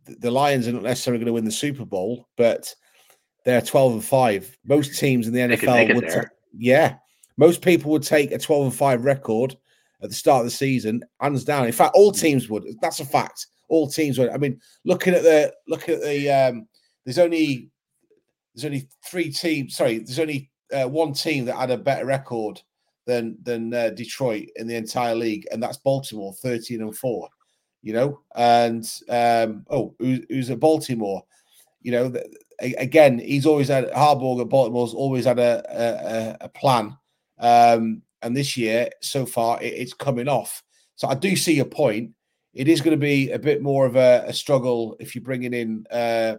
[0.05, 2.73] the, the Lions are not necessarily going to win the Super Bowl, but
[3.45, 4.57] they're 12 and 5.
[4.65, 6.95] Most teams in the NFL would, ta- yeah,
[7.37, 9.55] most people would take a 12 and 5 record
[10.01, 11.65] at the start of the season, hands down.
[11.65, 12.65] In fact, all teams would.
[12.81, 13.47] That's a fact.
[13.67, 14.29] All teams would.
[14.29, 16.67] I mean, looking at the looking at the um,
[17.05, 17.69] there's only
[18.53, 19.75] there's only three teams.
[19.75, 22.61] Sorry, there's only uh, one team that had a better record
[23.05, 27.29] than than uh, Detroit in the entire league, and that's Baltimore, 13 and four.
[27.81, 31.23] You know, and um, oh, who's, who's at Baltimore?
[31.81, 32.13] You know,
[32.61, 36.97] again, he's always had Harbaugh at Baltimore's always had a a, a plan,
[37.39, 40.63] um, and this year so far it, it's coming off.
[40.95, 42.11] So I do see your point.
[42.53, 45.53] It is going to be a bit more of a, a struggle if you're bringing
[45.53, 46.35] in uh,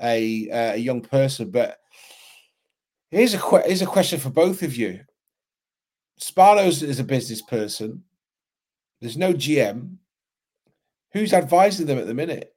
[0.00, 1.50] a a young person.
[1.50, 1.78] But
[3.10, 5.00] here's a here's a question for both of you.
[6.20, 8.04] Spanos is a business person.
[9.00, 9.96] There's no GM.
[11.12, 12.54] Who's advising them at the minute?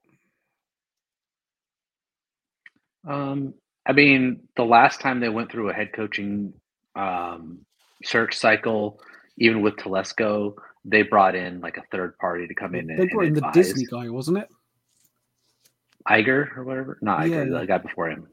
[3.07, 3.53] Um,
[3.85, 6.53] I mean, the last time they went through a head coaching
[6.95, 7.59] um,
[8.03, 8.99] search cycle,
[9.37, 12.87] even with Telesco, they brought in like a third party to come in.
[12.87, 14.49] They and, brought in the Disney guy, wasn't it?
[16.07, 16.97] Iger or whatever.
[17.01, 17.59] Not Yeah, Iger, yeah.
[17.59, 18.27] the guy before him.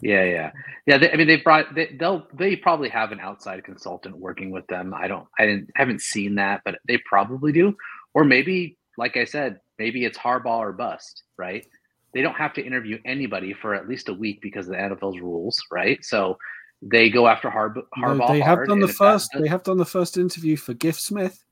[0.00, 0.50] Yeah, yeah,
[0.86, 0.98] yeah.
[0.98, 1.74] They, I mean, they brought.
[1.74, 2.26] They, they'll.
[2.34, 4.92] They probably have an outside consultant working with them.
[4.94, 5.28] I don't.
[5.38, 5.70] I didn't.
[5.76, 7.76] Haven't seen that, but they probably do.
[8.12, 11.22] Or maybe, like I said, maybe it's Harbaugh or bust.
[11.38, 11.66] Right?
[12.14, 15.20] They don't have to interview anybody for at least a week because of the NFL's
[15.20, 15.58] rules.
[15.70, 16.04] Right?
[16.04, 16.36] So
[16.82, 18.28] they go after Harb- No, Harbaugh.
[18.28, 19.30] they have done the and if that first.
[19.38, 21.42] They have done the first interview for Giff Smith.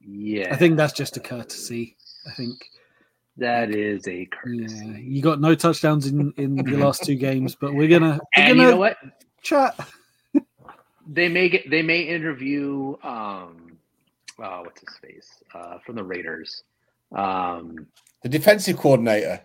[0.00, 1.96] Yeah, I think that's just a courtesy.
[2.26, 2.58] I think.
[3.36, 4.84] that is a courtesy.
[4.86, 8.42] Yeah, you got no touchdowns in in the last two games, but we're gonna we're
[8.42, 8.96] And gonna you know what?
[9.42, 9.78] chat.
[11.06, 11.68] They may get.
[11.70, 12.96] They may interview.
[13.02, 13.78] Um,
[14.40, 16.62] oh, what's his face uh, from the Raiders?
[17.14, 17.86] Um,
[18.22, 19.40] The defensive coordinator,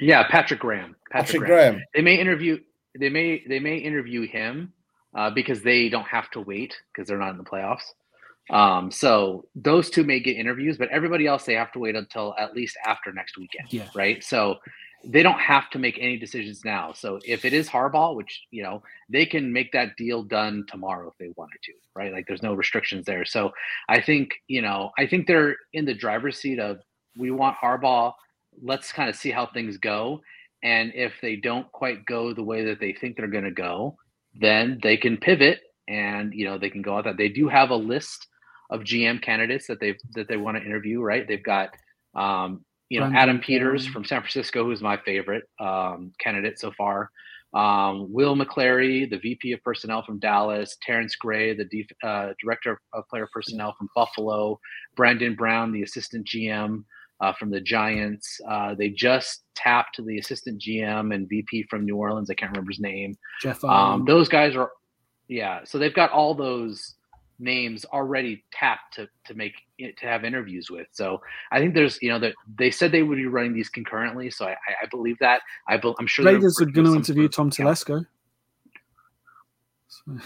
[0.00, 0.96] yeah, Patrick Graham.
[1.10, 1.82] Patrick Graham.
[1.94, 2.58] They may interview.
[2.98, 3.44] They may.
[3.46, 4.72] They may interview him
[5.14, 7.92] uh, because they don't have to wait because they're not in the playoffs.
[8.50, 12.34] Um, so those two may get interviews, but everybody else they have to wait until
[12.38, 13.72] at least after next weekend.
[13.72, 13.88] Yeah.
[13.94, 14.24] Right.
[14.24, 14.56] So
[15.04, 16.92] they don't have to make any decisions now.
[16.92, 21.08] So if it is Harbaugh, which you know they can make that deal done tomorrow
[21.08, 22.12] if they wanted to, right?
[22.12, 23.24] Like there's no restrictions there.
[23.24, 23.52] So
[23.88, 26.80] I think you know I think they're in the driver's seat of
[27.16, 28.12] we want Harbaugh.
[28.62, 30.20] Let's kind of see how things go,
[30.62, 33.96] and if they don't quite go the way that they think they're going to go,
[34.34, 37.70] then they can pivot and you know they can go out that they do have
[37.70, 38.26] a list
[38.70, 41.00] of GM candidates that they've that they want to interview.
[41.00, 41.26] Right?
[41.26, 41.70] They've got
[42.14, 46.72] um, you know Brandon Adam Peters from San Francisco, who's my favorite um, candidate so
[46.78, 47.10] far.
[47.52, 52.80] Um, Will McClay, the VP of Personnel from Dallas, Terrence Gray, the def- uh, Director
[52.92, 54.60] of Player Personnel from Buffalo,
[54.94, 56.84] Brandon Brown, the Assistant GM
[57.20, 58.40] uh, from the Giants.
[58.48, 62.30] Uh, they just tapped the Assistant GM and VP from New Orleans.
[62.30, 63.16] I can't remember his name.
[63.42, 64.70] Jeff Um, those guys are,
[65.28, 65.60] yeah.
[65.64, 66.96] So they've got all those
[67.40, 70.86] names already tapped to to make to have interviews with.
[70.92, 74.30] So I think there's, you know, that they said they would be running these concurrently.
[74.30, 75.40] So I, I, believe that.
[75.68, 77.50] I, I'm sure they're Raiders are going to interview Tom.
[77.50, 78.06] Telesco.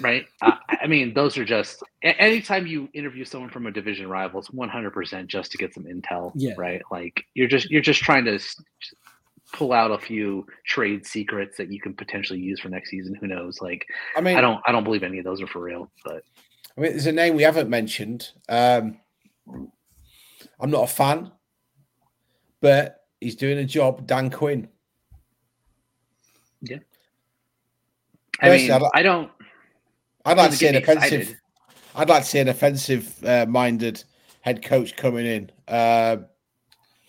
[0.01, 0.27] Right?
[0.43, 4.51] Uh, I mean, those are just anytime you interview someone from a division rival, it's
[4.51, 6.53] one hundred percent just to get some intel, yeah.
[6.57, 6.83] right?
[6.91, 8.39] Like you're just you're just trying to
[9.53, 13.15] pull out a few trade secrets that you can potentially use for next season.
[13.15, 13.61] Who knows?
[13.61, 16.23] Like, I mean, I don't I don't believe any of those are for real, but
[16.77, 18.31] I mean, there's a name we haven't mentioned.
[18.49, 18.99] Um,
[20.61, 21.31] I'm not a fan,
[22.61, 24.07] but he's doing a job.
[24.07, 24.69] Dan Quinn.
[26.63, 26.79] Yeah.
[28.41, 29.31] I mean, I'd, I don't.
[30.25, 31.21] I'd like to see an offensive.
[31.21, 31.41] Excited.
[31.95, 34.11] I'd like to see an offensive-minded uh,
[34.41, 35.51] head coach coming in.
[35.69, 36.17] Uh,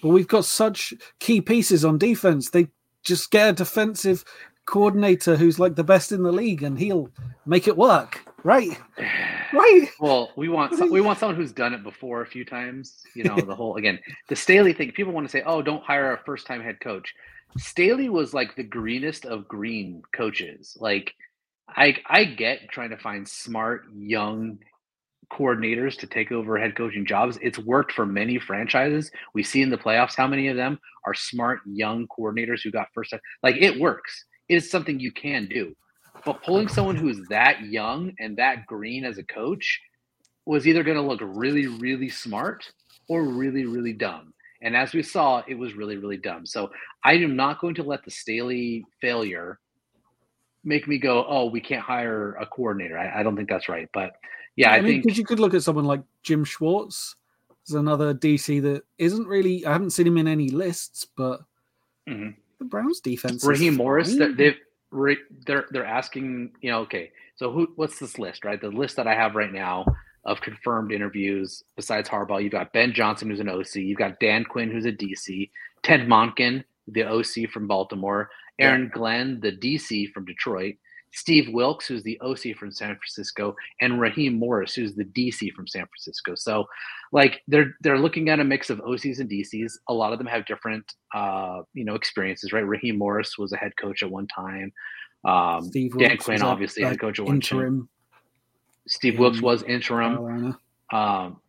[0.02, 2.50] but we've got such key pieces on defense.
[2.50, 2.68] They
[3.04, 4.24] just get a defensive
[4.66, 7.10] coordinator who's like the best in the league, and he'll
[7.46, 8.24] make it work.
[8.44, 8.80] Right?
[9.54, 9.88] Right.
[10.00, 13.04] Well, we want some, we want someone who's done it before a few times.
[13.14, 14.92] You know, the whole again the Staley thing.
[14.92, 17.14] People want to say, "Oh, don't hire a first-time head coach."
[17.58, 20.76] Staley was like the greenest of green coaches.
[20.82, 21.14] Like,
[21.70, 24.60] I I get trying to find smart young
[25.32, 27.38] coordinators to take over head coaching jobs.
[27.42, 29.12] It's worked for many franchises.
[29.34, 32.88] We see in the playoffs how many of them are smart young coordinators who got
[32.94, 33.14] first.
[33.44, 34.26] Like it works.
[34.50, 35.74] It is something you can do.
[36.24, 39.80] But pulling someone who's that young and that green as a coach
[40.46, 42.64] was either going to look really, really smart
[43.10, 44.34] or really, really dumb.
[44.62, 46.46] And as we saw, it was really, really dumb.
[46.46, 46.72] So
[47.04, 49.60] I am not going to let the Staley failure
[50.66, 52.98] make me go, oh, we can't hire a coordinator.
[52.98, 53.88] I, I don't think that's right.
[53.94, 54.16] But
[54.56, 57.16] yeah, I, I mean, think because you could look at someone like Jim Schwartz.
[57.68, 59.66] There's another DC that isn't really.
[59.66, 61.42] I haven't seen him in any lists, but
[62.08, 62.32] mm-hmm.
[62.60, 63.44] the Browns defense.
[63.44, 64.16] Raheem Morris.
[64.16, 64.58] They've
[65.46, 66.52] they're they're asking.
[66.62, 67.12] You know, okay.
[67.36, 67.72] So who?
[67.76, 68.46] What's this list?
[68.46, 69.86] Right, the list that I have right now
[70.26, 72.42] of confirmed interviews besides Harbaugh.
[72.42, 73.76] You've got Ben Johnson, who's an OC.
[73.76, 75.50] You've got Dan Quinn, who's a DC.
[75.84, 78.30] Todd Monken, the OC from Baltimore.
[78.60, 78.98] Aaron yeah.
[78.98, 80.76] Glenn, the DC from Detroit.
[81.12, 85.66] Steve Wilks, who's the OC from San Francisco, and Raheem Morris, who's the DC from
[85.66, 86.36] San Francisco.
[86.36, 86.66] So,
[87.14, 89.74] like they're they're looking at a mix of OCs and DCs.
[89.88, 92.52] A lot of them have different, uh, you know, experiences.
[92.52, 92.68] Right?
[92.68, 94.74] Raheem Morris was a head coach at one time.
[95.26, 97.80] Um, Steve Dan Wilks Quinn, obviously, head coach at one interim.
[97.80, 97.90] time.
[98.88, 100.58] Steve Wilks was interim.
[100.92, 101.42] Um,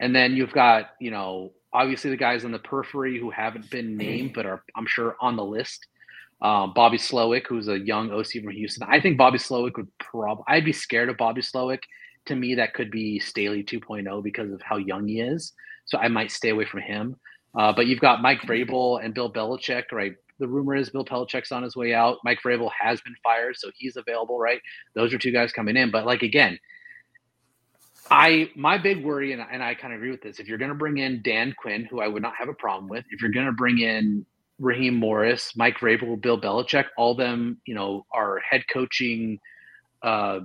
[0.00, 3.96] and then you've got, you know, obviously the guys on the periphery who haven't been
[3.96, 5.86] named but are, I'm sure, on the list.
[6.40, 8.86] Um, Bobby Slowik, who's a young OC from Houston.
[8.88, 11.80] I think Bobby Slowik would probably, I'd be scared of Bobby Slowik.
[12.26, 15.52] To me, that could be Staley 2.0 because of how young he is.
[15.84, 17.16] So I might stay away from him.
[17.54, 20.14] Uh, but you've got Mike Vrabel and Bill Belichick, right?
[20.38, 22.18] The rumor is Bill Belichick's on his way out.
[22.24, 24.60] Mike Vrabel has been fired, so he's available, right?
[24.94, 25.90] Those are two guys coming in.
[25.90, 26.58] But like again,
[28.10, 30.38] I my big worry, and, and I kind of agree with this.
[30.38, 32.88] If you're going to bring in Dan Quinn, who I would not have a problem
[32.88, 34.24] with, if you're going to bring in
[34.58, 39.38] Raheem Morris, Mike Vrabel, Bill Belichick, all them, you know, are head coaching,
[40.02, 40.40] uh,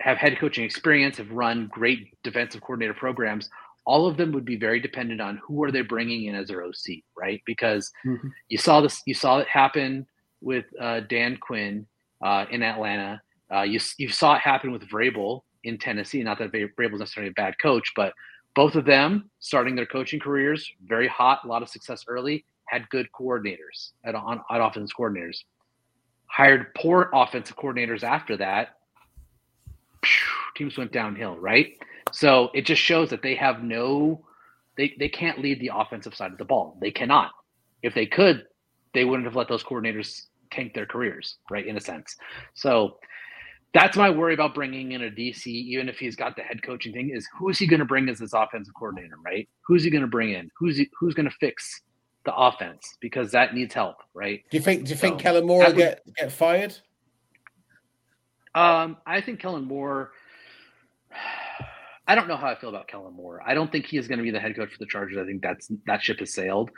[0.00, 3.50] have head coaching experience, have run great defensive coordinator programs.
[3.86, 6.62] All of them would be very dependent on who are they bringing in as their
[6.62, 7.42] OC, right?
[7.46, 8.28] Because mm-hmm.
[8.48, 10.06] you saw this, you saw it happen
[10.40, 11.86] with uh, Dan Quinn
[12.22, 13.20] uh, in Atlanta.
[13.52, 16.22] Uh, you you saw it happen with Vrabel in Tennessee.
[16.22, 18.12] Not that Vrabel's necessarily a bad coach, but
[18.54, 22.88] both of them starting their coaching careers very hot, a lot of success early, had
[22.90, 25.38] good coordinators at, on, at offense coordinators.
[26.26, 28.76] Hired poor offensive coordinators after that.
[30.56, 31.76] Teams went downhill, right?
[32.12, 34.24] So it just shows that they have no,
[34.76, 36.76] they, they can't lead the offensive side of the ball.
[36.80, 37.30] They cannot.
[37.82, 38.46] If they could,
[38.94, 41.66] they wouldn't have let those coordinators tank their careers, right?
[41.66, 42.16] In a sense.
[42.54, 42.98] So
[43.72, 46.92] that's my worry about bringing in a DC, even if he's got the head coaching
[46.92, 49.48] thing, is who is he going to bring as his offensive coordinator, right?
[49.66, 50.50] Who's he going to bring in?
[50.58, 51.82] Who's he, who's going to fix
[52.24, 54.42] the offense because that needs help, right?
[54.50, 54.84] Do you think?
[54.84, 56.76] Do you so, think Kellen Moore will get get fired?
[58.54, 60.10] Um, I think Kellen Moore.
[62.06, 63.40] I don't know how I feel about Kellen Moore.
[63.46, 65.16] I don't think he is going to be the head coach for the Chargers.
[65.16, 66.70] I think that's that ship has sailed.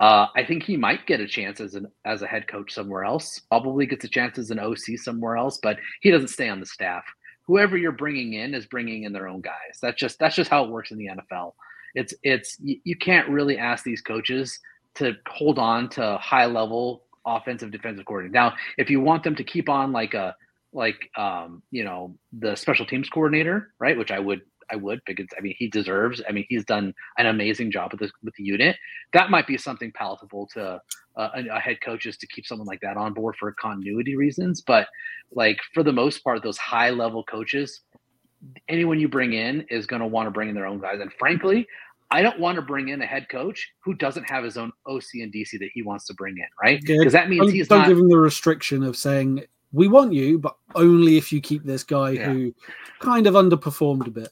[0.00, 3.04] Uh, I think he might get a chance as an as a head coach somewhere
[3.04, 3.40] else.
[3.48, 6.66] Probably gets a chance as an OC somewhere else, but he doesn't stay on the
[6.66, 7.04] staff.
[7.46, 9.78] Whoever you're bringing in is bringing in their own guys.
[9.80, 11.52] That's just that's just how it works in the NFL.
[11.94, 14.58] It's it's you, you can't really ask these coaches
[14.96, 18.32] to hold on to high level offensive defensive coordinator.
[18.32, 20.34] Now, if you want them to keep on like a
[20.72, 23.96] like um, you know the special teams coordinator, right?
[23.96, 26.22] Which I would I would because I mean he deserves.
[26.28, 28.76] I mean he's done an amazing job with this with the unit.
[29.12, 30.80] That might be something palatable to
[31.16, 34.60] uh, a, a, head coaches to keep someone like that on board for continuity reasons.
[34.60, 34.88] But
[35.32, 37.82] like for the most part, those high level coaches,
[38.68, 41.00] anyone you bring in is going to want to bring in their own guys.
[41.00, 41.66] And frankly,
[42.10, 45.04] I don't want to bring in a head coach who doesn't have his own OC
[45.14, 46.80] and DC that he wants to bring in, right?
[46.84, 50.12] Because that means don't, he's don't not, give him the restriction of saying we want
[50.12, 52.32] you, but only if you keep this guy Yeah.
[52.32, 52.54] who
[53.00, 54.30] kind of underperformed a bit.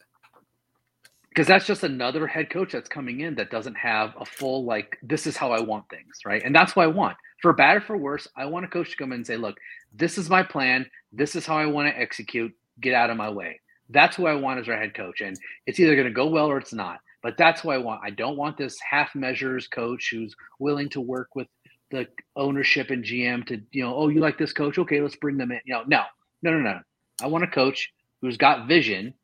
[1.32, 4.98] Because that's just another head coach that's coming in that doesn't have a full like
[5.02, 6.42] this is how I want things, right?
[6.44, 7.16] And that's what I want.
[7.40, 9.56] For bad or for worse, I want a coach to come in and say, "Look,
[9.94, 10.84] this is my plan.
[11.10, 12.52] This is how I want to execute.
[12.80, 15.80] Get out of my way." That's who I want as our head coach, and it's
[15.80, 17.00] either going to go well or it's not.
[17.22, 18.02] But that's what I want.
[18.04, 21.48] I don't want this half measures coach who's willing to work with
[21.90, 22.06] the
[22.36, 24.78] ownership and GM to, you know, oh, you like this coach?
[24.78, 25.60] Okay, let's bring them in.
[25.64, 26.02] You know, no,
[26.42, 26.80] no, no, no.
[27.22, 29.14] I want a coach who's got vision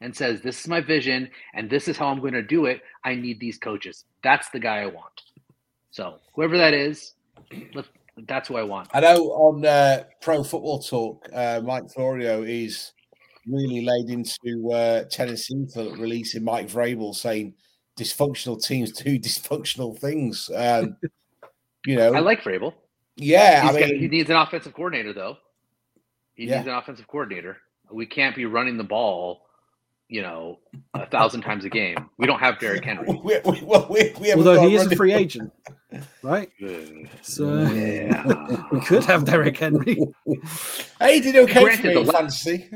[0.00, 2.82] and says, This is my vision and this is how I'm going to do it.
[3.04, 4.04] I need these coaches.
[4.22, 5.22] That's the guy I want.
[5.90, 7.14] So, whoever that is,
[7.74, 7.88] let's,
[8.26, 8.88] that's who I want.
[8.92, 12.92] I know on uh, Pro Football Talk, uh, Mike Florio is
[13.46, 17.54] really laid into uh, Tennessee for releasing Mike Vrabel saying
[17.98, 20.50] dysfunctional teams do dysfunctional things.
[20.54, 20.96] Um,
[21.86, 22.74] you know, I like Vrabel.
[23.16, 25.36] yeah, He's I got- mean, he needs an offensive coordinator, though.
[26.34, 26.56] He Yeah.
[26.58, 27.56] needs an offensive coordinator.
[27.90, 29.46] We can't be running the ball,
[30.08, 30.58] you know,
[30.94, 31.96] a thousand times a game.
[32.18, 33.06] We don't have Derrick Henry.
[33.24, 35.52] we, we, well, we, we Although he is a free agent,
[36.22, 36.50] right?
[36.62, 36.68] Uh,
[37.22, 38.62] so Yeah.
[38.72, 39.98] we could have Derrick Henry.
[40.98, 42.70] Hey, he did okay Granted, the in la- fantasy.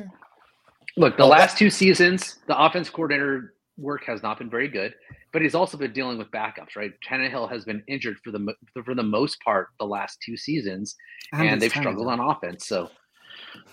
[0.96, 4.94] Look, the Well, last two seasons, the offense coordinator work has not been very good,
[5.32, 6.92] but he's also been dealing with backups, right?
[7.08, 8.54] Tannehill has been injured for the
[8.84, 10.94] for the most part the last two seasons,
[11.32, 12.66] and, it's they've struggled on offense.
[12.66, 12.90] So,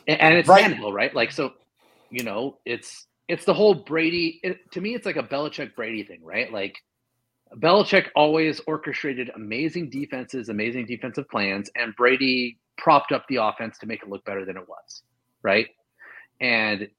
[0.07, 0.64] and, and it's Right.
[0.64, 1.14] Tannehill, right?
[1.14, 1.51] Like, so,
[2.10, 4.42] you know, it's it's the whole Brady.
[4.44, 6.52] It, to me, it's like a Belichick Brady thing, right?
[6.52, 6.76] Like,
[7.56, 13.86] Belichick always orchestrated amazing defenses, amazing defensive plans, and Brady propped up the offense to
[13.88, 15.04] make it look better than it was,
[15.44, 15.68] right?
[16.42, 16.90] And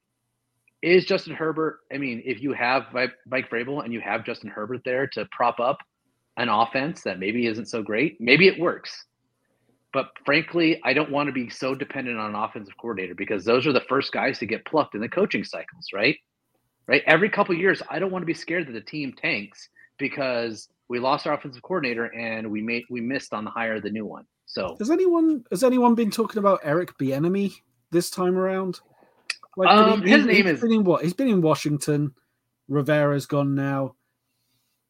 [0.83, 1.81] is Justin Herbert?
[1.93, 5.61] I mean, if you have Mike Vrabel and you have Justin Herbert there to prop
[5.61, 5.79] up
[6.37, 9.05] an offense that maybe isn't so great, maybe it works.
[9.93, 13.67] But frankly, I don't want to be so dependent on an offensive coordinator because those
[13.67, 16.17] are the first guys to get plucked in the coaching cycles, right?
[16.87, 17.03] Right.
[17.07, 19.69] Every couple of years, I don't want to be scared that the team tanks
[19.99, 23.83] because we lost our offensive coordinator and we made we missed on the hire of
[23.83, 24.25] the new one.
[24.47, 27.53] So Has anyone has anyone been talking about Eric Bieniemy
[27.93, 28.81] this time around?
[29.57, 31.03] Like Um, his name he's is- been in what?
[31.05, 32.13] He's been in Washington.
[32.69, 33.95] Rivera's gone now,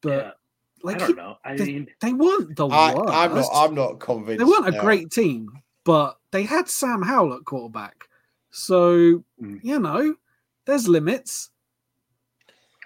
[0.03, 0.37] but
[0.83, 1.37] like I don't know.
[1.45, 3.11] I the- mean, they weren't the I, worst.
[3.13, 3.49] I'm not.
[3.53, 4.39] I'm not convinced.
[4.39, 4.81] they weren't a no.
[4.81, 5.51] great team,
[5.85, 8.05] but they had Sam Howell at quarterback.
[8.51, 9.61] So Mm.
[9.63, 10.15] you know,
[10.67, 11.51] there's limits.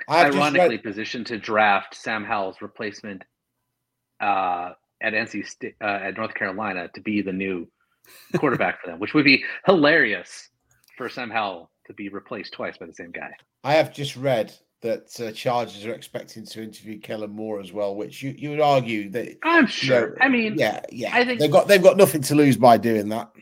[0.08, 3.22] I've just read- ironically positioned to draft Sam Howell's replacement
[4.20, 7.66] uh, at NC State, uh, at North Carolina to be the new
[8.36, 10.48] quarterback for them, which would be hilarious
[10.96, 13.30] for Sam Howell to be replaced twice by the same guy.
[13.64, 14.52] I have just read
[14.84, 18.60] that uh, Chargers are expecting to interview Kellen Moore as well, which you, you would
[18.60, 19.38] argue that.
[19.42, 20.10] I'm you sure.
[20.10, 21.10] know, I mean, yeah, yeah.
[21.12, 23.32] I think- they've got they've got nothing to lose by doing that.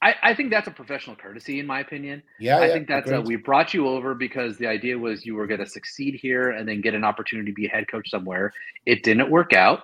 [0.00, 2.22] I, I think that's a professional courtesy, in my opinion.
[2.38, 5.34] Yeah, I yeah, think that's a, we brought you over because the idea was you
[5.34, 8.10] were going to succeed here and then get an opportunity to be a head coach
[8.10, 8.52] somewhere.
[8.86, 9.80] It didn't work out.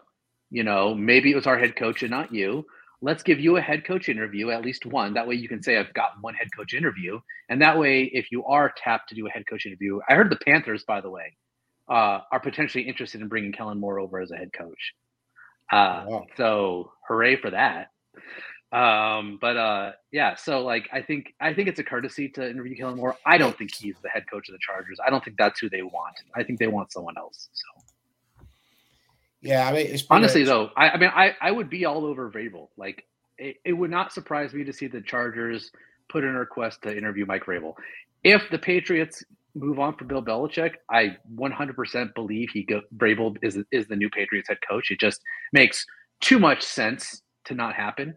[0.51, 2.67] You know, maybe it was our head coach and not you.
[3.03, 5.15] Let's give you a head coach interview, at least one.
[5.15, 7.21] That way you can say, I've got one head coach interview.
[7.49, 10.31] And that way, if you are tapped to do a head coach interview, I heard
[10.31, 11.37] the Panthers, by the way,
[11.89, 14.95] uh, are potentially interested in bringing Kellen Moore over as a head coach.
[15.73, 16.27] Uh, Wow.
[16.37, 17.89] So hooray for that
[18.73, 22.77] um but uh yeah so like i think i think it's a courtesy to interview
[22.77, 23.17] Kellen Moore.
[23.27, 25.69] i don't think he's the head coach of the chargers i don't think that's who
[25.69, 27.80] they want i think they want someone else so
[29.43, 32.31] Yeah, I mean, it's honestly though i, I mean I, I would be all over
[32.31, 32.69] Vrabel.
[32.77, 33.05] like
[33.39, 35.71] it, it would not surprise me to see the chargers
[36.09, 37.75] put in a request to interview mike Vrabel.
[38.25, 39.25] if the patriots
[39.55, 44.11] move on for bill belichick i 100% believe he go Vrabel is is the new
[44.11, 45.21] patriots head coach it just
[45.53, 45.87] makes
[46.21, 48.15] too much sense to not happen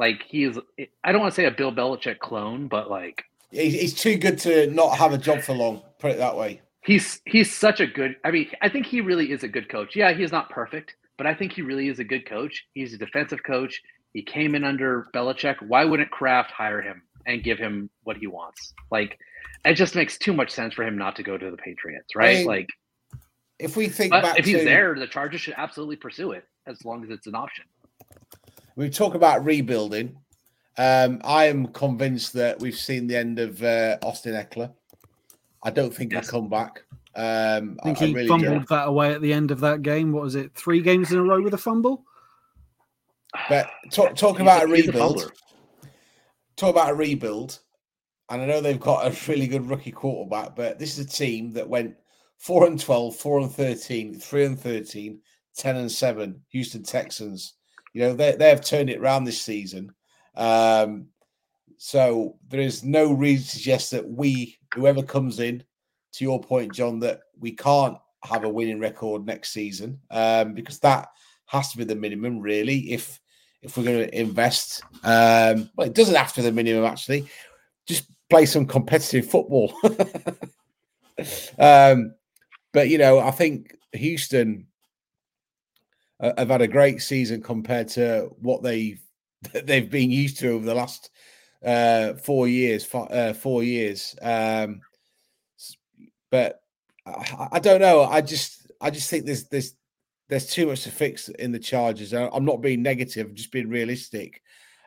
[0.00, 0.58] like he is,
[1.04, 4.38] I don't want to say a Bill Belichick clone, but like he's, he's too good
[4.38, 5.82] to not have a job for long.
[5.98, 6.62] Put it that way.
[6.82, 9.94] He's he's such a good I mean, I think he really is a good coach.
[9.94, 12.66] Yeah, he's not perfect, but I think he really is a good coach.
[12.74, 13.80] He's a defensive coach.
[14.12, 15.56] He came in under Belichick.
[15.66, 18.72] Why wouldn't Kraft hire him and give him what he wants?
[18.90, 19.18] Like
[19.64, 22.38] it just makes too much sense for him not to go to the Patriots, right?
[22.38, 22.68] mean, like
[23.58, 26.84] If we think back if he's to, there, the Chargers should absolutely pursue it as
[26.84, 27.64] long as it's an option.
[28.76, 30.16] we talk about rebuilding.
[30.78, 34.72] Um, I am convinced that we've seen the end of uh, Austin Ekeler.
[35.62, 36.30] I don't think Yes.
[36.30, 36.82] he'll come back.
[37.14, 38.66] Um, I think I, he really fumbled do.
[38.74, 40.12] that away at the end of that game.
[40.12, 40.54] What was it?
[40.54, 42.04] Three games in a row with a fumble.
[43.48, 45.34] But talk, talking He's about a a rebuild, fumbler.
[46.56, 47.58] talk about a rebuild,
[48.30, 51.52] and I know they've got a really good rookie quarterback, but this is a team
[51.54, 51.96] that went
[52.38, 55.20] 4 and 12, 4 and 13, 3 and 13,
[55.56, 57.54] 10 and 7, Houston Texans.
[57.92, 59.92] You know, they, they have turned it around this season.
[60.36, 61.08] Um,
[61.82, 65.64] so there is no reason to suggest that we, whoever comes in,
[66.12, 70.78] to your point, John, that we can't have a winning record next season um, because
[70.80, 71.08] that
[71.46, 72.92] has to be the minimum, really.
[72.92, 73.18] If
[73.62, 77.26] if we're going to invest, um, well, it doesn't have to be the minimum actually.
[77.86, 79.72] Just play some competitive football.
[81.58, 82.12] um,
[82.74, 84.66] but you know, I think Houston
[86.20, 88.98] uh, have had a great season compared to what they
[89.64, 91.08] they've been used to over the last
[91.64, 92.84] uh, four years.
[92.84, 94.16] Four, uh, four years.
[94.22, 94.80] Um,
[96.30, 96.62] but
[97.06, 98.04] I, I don't know.
[98.04, 99.74] I just I just think there's there's
[100.28, 102.14] there's too much to fix in the Chargers.
[102.14, 103.26] I'm not being negative.
[103.26, 104.42] I'm just being realistic.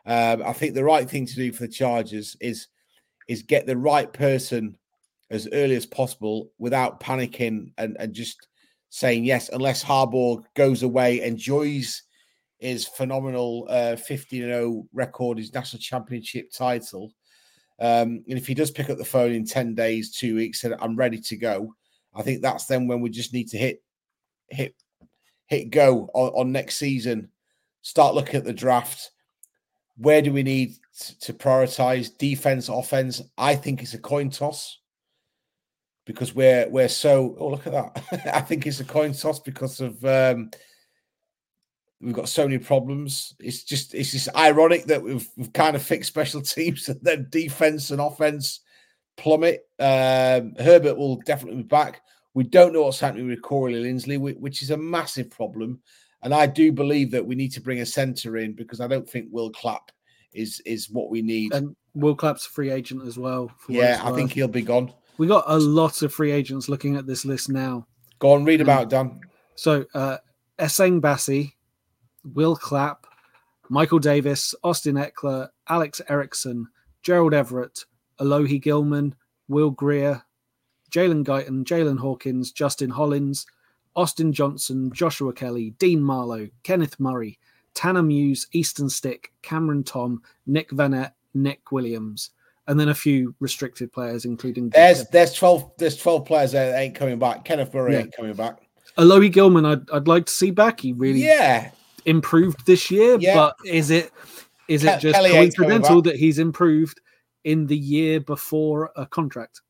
[0.06, 2.68] Um, I think the right thing to do for the Chargers is
[3.28, 4.76] is get the right person
[5.30, 8.48] as early as possible without panicking and, and just
[8.90, 12.02] saying yes, unless Harbaugh goes away, enjoys
[12.58, 17.12] his phenomenal uh, 15 0 record, his national championship title.
[17.80, 20.74] Um, and if he does pick up the phone in 10 days, two weeks, and
[20.80, 21.74] I'm ready to go,
[22.14, 23.82] I think that's then when we just need to hit
[24.48, 24.74] hit
[25.46, 27.28] hit go on, on next season.
[27.82, 29.10] Start looking at the draft.
[29.96, 30.74] Where do we need
[31.20, 33.20] to prioritize defense, offense?
[33.36, 34.78] I think it's a coin toss
[36.04, 37.36] because we're we're so.
[37.38, 38.30] Oh, look at that!
[38.34, 40.50] I think it's a coin toss because of um,
[42.04, 43.34] we've got so many problems.
[43.40, 47.26] It's just it's just ironic that we've we've kind of fixed special teams and then
[47.30, 48.60] defense and offense
[49.16, 49.66] plummet.
[49.78, 52.02] Um, Herbert will definitely be back.
[52.34, 55.80] We don't know what's happening with Corey Linsley, which is a massive problem.
[56.22, 59.08] And I do believe that we need to bring a centre in because I don't
[59.08, 59.90] think Will Clapp
[60.32, 61.52] is is what we need.
[61.52, 63.50] And Will Clapp's a free agent as well.
[63.68, 64.92] Yeah, I think he'll be gone.
[65.16, 67.86] We got a lot of free agents looking at this list now.
[68.18, 69.20] Go on, read about it, Dan.
[69.54, 70.18] So uh
[70.58, 71.53] Essang Bassey,
[72.32, 73.06] Will Clapp,
[73.68, 76.66] Michael Davis, Austin Ekeler, Alex Erickson,
[77.02, 77.84] Gerald Everett,
[78.20, 79.14] Alohi Gilman,
[79.48, 80.22] Will Greer,
[80.90, 83.46] Jalen Guyton, Jalen Hawkins, Justin Hollins,
[83.96, 87.38] Austin Johnson, Joshua Kelly, Dean Marlowe, Kenneth Murray,
[87.74, 92.30] Tanner Muse, Easton Stick, Cameron Tom, Nick Vannett, Nick Williams,
[92.66, 96.94] and then a few restricted players, including there's there's twelve there's twelve players that ain't
[96.94, 97.44] coming back.
[97.44, 98.00] Kenneth Murray yeah.
[98.00, 98.58] ain't coming back.
[98.96, 100.80] Alohi Gilman, I'd I'd like to see back.
[100.80, 101.70] He really yeah
[102.04, 103.34] improved this year, yeah.
[103.34, 104.12] but is it
[104.68, 107.00] is it just Kelly coincidental that he's improved
[107.44, 109.60] in the year before a contract?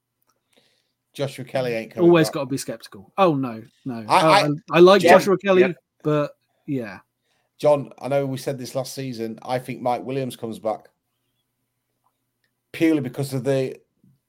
[1.13, 1.97] Joshua Kelly ain't.
[1.97, 3.13] Always got to be skeptical.
[3.17, 4.05] Oh no, no.
[4.09, 5.73] I, oh, I, I like John, Joshua Kelly, yeah.
[6.03, 6.99] but yeah.
[7.59, 9.39] John, I know we said this last season.
[9.43, 10.89] I think Mike Williams comes back
[12.73, 13.77] purely because of the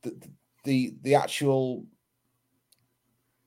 [0.04, 0.16] the
[0.64, 1.86] the, the actual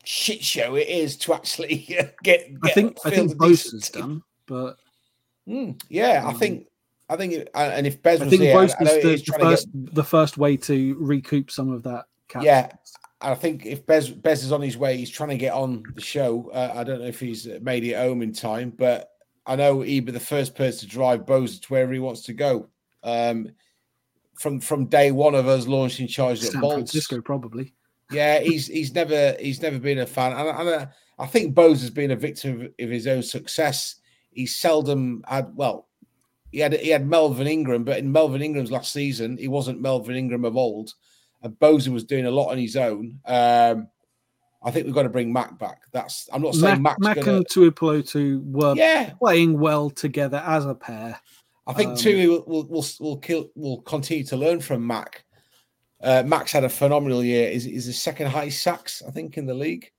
[0.04, 2.16] shit show it is to actually get.
[2.22, 4.78] get I think I think Bosa's done, but
[5.46, 6.66] mm, yeah, um, I think
[7.08, 9.94] I think it, and if Bez was I think here, Bosa's the, the first get...
[9.94, 12.06] the first way to recoup some of that.
[12.28, 12.72] Cap yeah,
[13.20, 16.00] I think if Bez Bez is on his way, he's trying to get on the
[16.00, 16.50] show.
[16.52, 19.10] Uh, I don't know if he's made it home in time, but
[19.46, 22.32] I know he'd be the first person to drive Bose to wherever he wants to
[22.32, 22.68] go.
[23.02, 23.50] Um,
[24.38, 26.74] from from day one of us launching Charged Up Bolts.
[26.74, 27.74] Francisco, probably.
[28.10, 30.86] Yeah, he's he's never he's never been a fan, and, and uh,
[31.18, 33.96] I think Bose has been a victim of, of his own success.
[34.38, 35.88] He seldom had well,
[36.52, 40.16] he had he had Melvin Ingram, but in Melvin Ingram's last season, he wasn't Melvin
[40.16, 40.94] Ingram of old
[41.42, 43.20] and Bosa was doing a lot on his own.
[43.24, 43.88] Um,
[44.62, 45.82] I think we've got to bring Mac back.
[45.92, 47.38] That's I'm not saying Mac, Mac gonna...
[47.38, 49.12] and Tuipulotu were yeah.
[49.18, 51.20] playing well together as a pair.
[51.66, 55.24] I think um, Tui will will will will, kill, will continue to learn from Mac.
[56.02, 57.48] Uh, Max had a phenomenal year.
[57.48, 59.90] Is is the second highest sacks I think in the league.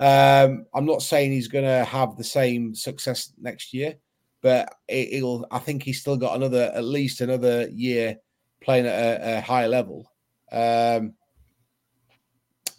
[0.00, 3.96] Um, I'm not saying he's going to have the same success next year,
[4.40, 8.16] but it, will I think he's still got another at least another year
[8.60, 10.10] playing at a, a high level.
[10.50, 11.14] Um,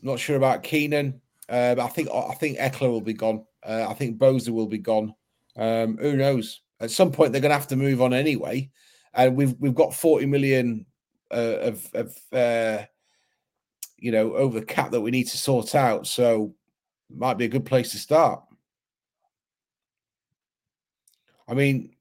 [0.02, 3.46] not sure about Keenan, uh, but I think I think Ekeler will be gone.
[3.64, 5.14] Uh, I think Bosa will be gone.
[5.56, 6.62] Um, who knows?
[6.80, 8.72] At some point, they're going to have to move on anyway,
[9.14, 10.86] and we've we've got forty million
[11.32, 12.84] uh, of of uh,
[13.98, 16.08] you know over the cap that we need to sort out.
[16.08, 16.56] So,
[17.16, 18.44] might be a good place to start.
[21.48, 21.96] I mean,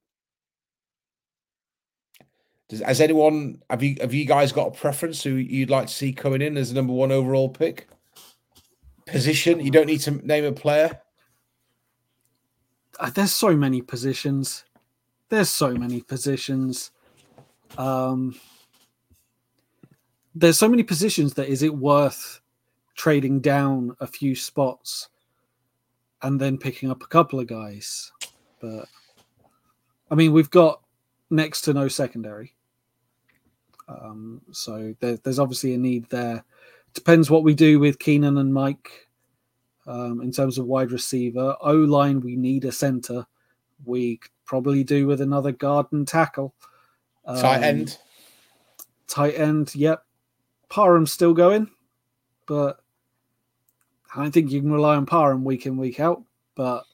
[2.68, 5.92] does, has anyone have you have you guys got a preference who you'd like to
[5.92, 7.88] see coming in as the number one overall pick?
[9.06, 9.58] Position?
[9.58, 11.00] You don't need to name a player.
[13.00, 14.64] Uh, there's so many positions.
[15.30, 16.92] There's so many positions.
[17.76, 18.38] Um,
[20.34, 22.39] there's so many positions that is it worth
[23.00, 25.08] trading down a few spots
[26.20, 28.12] and then picking up a couple of guys?
[28.60, 28.84] But
[30.10, 30.82] I mean, we've got
[31.30, 32.54] next to no secondary.
[33.88, 36.44] Um, so there, there's obviously a need there.
[36.92, 39.08] Depends what we do with Keenan and Mike
[39.86, 41.56] um, in terms of wide receiver.
[41.62, 43.26] O line, we need a center.
[43.86, 46.54] We could probably do with another guard and tackle.
[47.26, 47.98] Tight Um, end.
[49.06, 50.04] Tight end, yep.
[50.68, 51.68] Parham's still going,
[52.46, 52.79] but
[54.14, 56.22] I don't think you can rely on Parham week in, week out.
[56.56, 56.84] But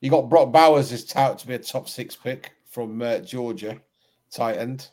[0.00, 3.78] You got Brock Bowers is touted to be a top six pick from uh, Georgia,
[4.30, 4.88] tight end.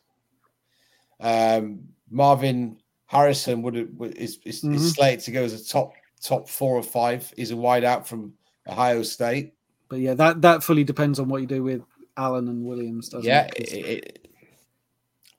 [1.19, 4.75] Um, Marvin Harrison would would- is, is, Mhm.
[4.75, 7.31] is slated to go as a top top four or five.
[7.37, 8.33] He's a wide out from
[8.67, 9.53] Ohio State.
[9.87, 11.81] but yeah, that that fully depends on what you do with
[12.17, 13.45] Allen and Williams, doesn't yeah.
[13.47, 13.55] it?
[13.55, 14.25] 'Cause it- it-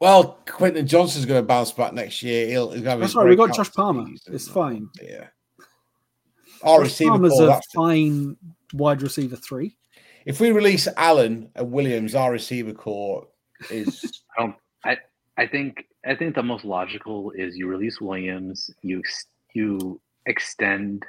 [0.01, 2.47] well, Quentin Johnston's going to bounce back next year.
[2.49, 3.29] He'll, he'll have That's right.
[3.29, 4.07] We got Josh Palmer.
[4.07, 4.35] season.
[4.35, 4.89] It's fine.
[5.03, 5.27] Yeah.
[6.63, 8.37] Our Josh receiver Palmer's core, a that's- fine
[8.73, 9.77] wide receiver three.
[10.27, 13.27] if we release Allen and Williams, our receiver corps
[13.71, 14.23] is
[14.85, 14.97] I
[15.37, 19.03] I think I think the most logical is you release Williams, you
[19.55, 21.05] you extend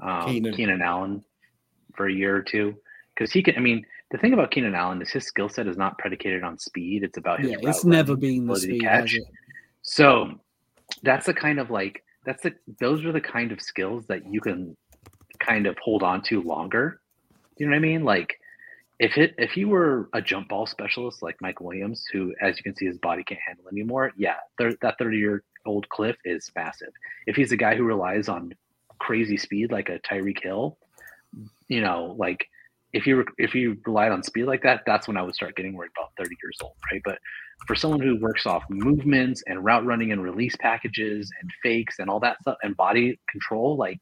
[0.00, 0.54] um, Keenan.
[0.54, 0.82] Keenan.
[0.82, 1.24] Allen
[1.96, 2.76] for a year or two
[3.14, 3.56] because he can.
[3.56, 6.58] I mean, the thing about Keenan Allen is his skill set is not predicated on
[6.58, 7.50] speed; it's about his.
[7.50, 8.82] Yeah, it's never been the ability to speed.
[8.82, 9.16] catch.
[9.82, 10.32] So
[11.02, 14.40] that's the kind of like that's the those are the kind of skills that you
[14.40, 14.76] can
[15.48, 17.00] kind of hold on to longer.
[17.56, 18.04] You know what I mean?
[18.04, 18.38] Like
[18.98, 22.62] if it if he were a jump ball specialist like Mike Williams, who as you
[22.62, 26.50] can see his body can't handle anymore, yeah, thir- that thirty year old cliff is
[26.56, 26.92] massive.
[27.26, 28.54] If he's a guy who relies on
[28.98, 30.78] crazy speed like a Tyreek Hill,
[31.68, 32.46] you know, like
[32.92, 35.74] if you if you relied on speed like that, that's when I would start getting
[35.74, 37.02] worried about 30 years old, right?
[37.04, 37.18] But
[37.66, 42.08] for someone who works off movements and route running and release packages and fakes and
[42.08, 43.98] all that stuff and body control, like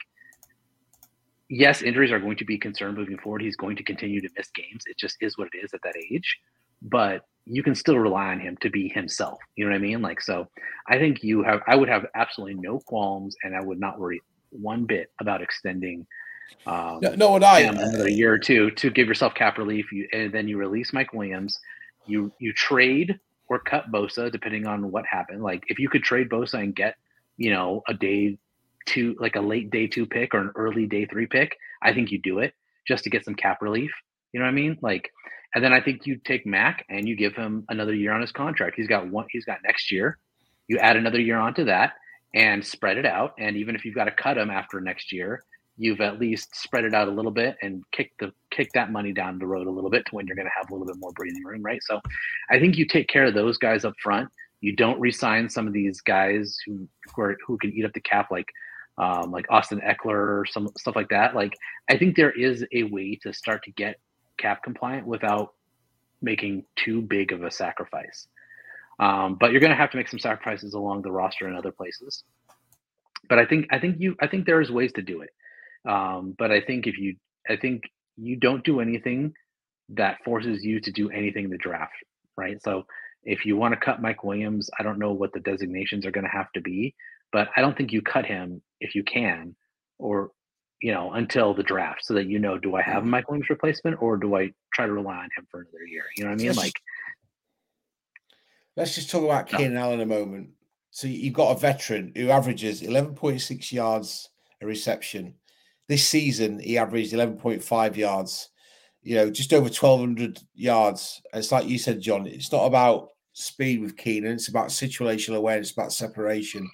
[1.49, 3.43] yes, injuries are going to be a concern moving forward.
[3.43, 4.85] He's going to continue to miss games.
[4.87, 6.39] It just is what it is at that age.
[6.83, 9.39] But you can still rely on him to be himself.
[9.55, 10.03] You know what I mean?
[10.03, 10.49] Like so
[10.89, 14.21] I think you have I would have absolutely no qualms and I would not worry
[14.51, 16.07] one bit about extending
[16.67, 19.91] um, no, no, what I another year or two to give yourself cap relief.
[19.93, 21.59] You and then you release Mike Williams.
[22.07, 23.19] You you trade
[23.49, 25.43] or cut Bosa depending on what happened.
[25.43, 26.97] Like if you could trade Bosa and get
[27.37, 28.39] you know a day
[28.87, 32.11] two like a late day two pick or an early day three pick, I think
[32.11, 32.55] you do it
[32.87, 33.91] just to get some cap relief.
[34.33, 34.79] You know what I mean?
[34.81, 35.11] Like,
[35.55, 38.33] and then I think you take Mac and you give him another year on his
[38.33, 38.77] contract.
[38.77, 39.27] He's got one.
[39.31, 40.19] He's got next year.
[40.69, 41.93] You add another year onto that
[42.35, 43.33] and spread it out.
[43.39, 45.43] And even if you've got to cut him after next year,
[45.79, 49.13] you've at least spread it out a little bit and kick the kick that money
[49.13, 50.97] down the road a little bit to when you're going to have a little bit
[50.99, 51.83] more breathing room, right?
[51.83, 52.01] So,
[52.51, 54.29] I think you take care of those guys up front.
[54.61, 58.01] You don't resign some of these guys who who, are, who can eat up the
[58.01, 58.47] cap, like
[58.99, 61.35] um, like Austin Ekeler or some stuff like that.
[61.35, 61.55] Like
[61.91, 63.97] I think there is a way to start to get
[64.39, 65.55] cap compliant without
[66.23, 68.29] making too big of a sacrifice.
[68.99, 71.73] Um, but you're going to have to make some sacrifices along the roster and other
[71.73, 72.25] places.
[73.29, 75.31] But I think I think you I think there's ways to do it.
[75.89, 77.17] Um, but I think if you
[77.49, 77.83] I think
[78.17, 79.35] you don't do anything
[79.91, 81.93] that forces you to do anything in the draft,
[82.37, 82.63] right?
[82.63, 82.85] So
[83.25, 86.25] if you want to cut Mike Williams, I don't know what the designations are going
[86.25, 86.95] to have to be,
[87.33, 89.55] but I don't think you cut him if you can,
[89.99, 90.31] or
[90.83, 93.11] you know, until the draft, so that you know, do I have a mm-hmm.
[93.11, 96.05] Mike Williams replacement, or do I try to rely on him for another year?
[96.17, 96.47] You know what I mean?
[96.49, 96.75] Let's Like,
[98.77, 99.59] Let's just talk about No.
[99.59, 100.51] Keenan Allen a moment.
[100.91, 105.35] So you've got a veteran who averages 11.6 yards a reception.
[105.89, 108.51] This season, he averaged 11.5 yards,
[109.03, 111.23] you know, just over 1,200 yards.
[111.33, 115.71] It's like you said, John, it's not about speed with Keenan, it's about situational awareness,
[115.71, 116.69] about separation.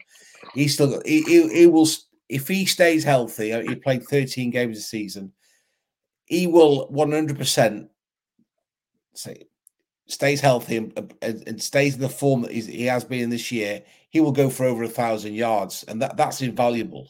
[0.55, 1.89] He's still got, he, he, he will,
[2.29, 5.33] if he stays healthy, uh, he played 13 games a season,
[6.25, 7.89] he will 100%
[9.15, 9.47] say,
[10.07, 13.31] stays healthy and, and, and stays in the form that he's, he has been in
[13.31, 17.09] this year, he will go for over a thousand yards, and that that's invaluable.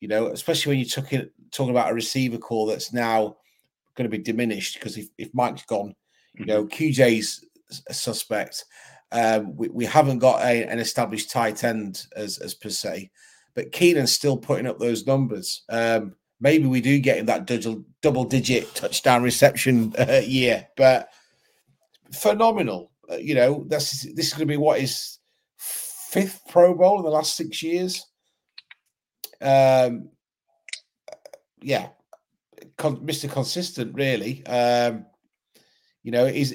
[0.00, 3.36] You know, especially when you took it talking about a receiver call that's now
[3.96, 5.94] going to be diminished because if, if Mike's gone,
[6.34, 7.44] you know, QJ's
[7.88, 8.64] a suspect.
[9.10, 13.10] Um, we, we haven't got a, an established tight end as as per se,
[13.54, 15.62] but Keenan's still putting up those numbers.
[15.68, 21.08] Um, maybe we do get him that double double digit touchdown reception uh, year, but
[22.12, 22.92] phenomenal.
[23.10, 25.18] Uh, you know, that's this is going to be what is
[25.56, 28.06] fifth Pro Bowl in the last six years.
[29.40, 30.10] Um,
[31.60, 31.88] yeah,
[32.76, 33.30] con- Mr.
[33.30, 34.44] Consistent, really.
[34.46, 35.06] Um,
[36.02, 36.52] you know, is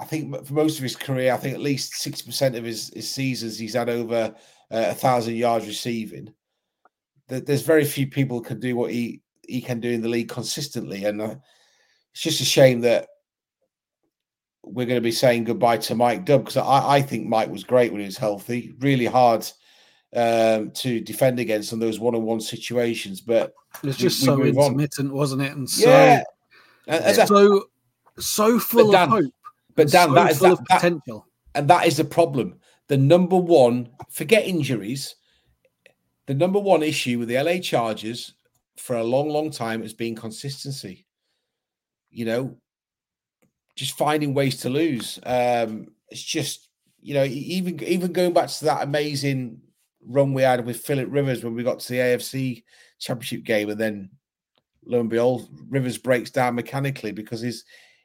[0.00, 2.90] I think for most of his career, I think at least sixty percent of his,
[2.94, 4.34] his seasons he's had over
[4.70, 6.32] uh, a thousand yards receiving.
[7.28, 11.04] There's very few people can do what he he can do in the league consistently,
[11.04, 11.34] and uh,
[12.12, 13.08] it's just a shame that
[14.64, 17.64] we're going to be saying goodbye to Mike Dubb because I, I think Mike was
[17.64, 18.74] great when he was healthy.
[18.80, 19.46] Really hard
[20.14, 24.58] um, to defend against in those one-on-one situations, but It was just we so move
[24.58, 24.64] on.
[24.72, 25.52] intermittent, wasn't it?
[25.52, 26.22] And so yeah.
[26.86, 27.64] And- and so
[28.18, 29.32] so full Dan, of hope.
[29.84, 31.26] But Dan, so that is that, of that, potential.
[31.54, 32.58] and that is the problem.
[32.88, 35.14] The number one, forget injuries.
[36.26, 38.34] The number one issue with the LA Chargers
[38.76, 41.06] for a long, long time has been consistency.
[42.10, 42.56] You know,
[43.76, 45.18] just finding ways to lose.
[45.24, 46.68] Um, it's just,
[47.00, 49.60] you know, even even going back to that amazing
[50.06, 52.64] run we had with Philip Rivers when we got to the AFC
[52.98, 54.10] Championship game, and then
[54.84, 57.52] lo and behold, Rivers breaks down mechanically because he-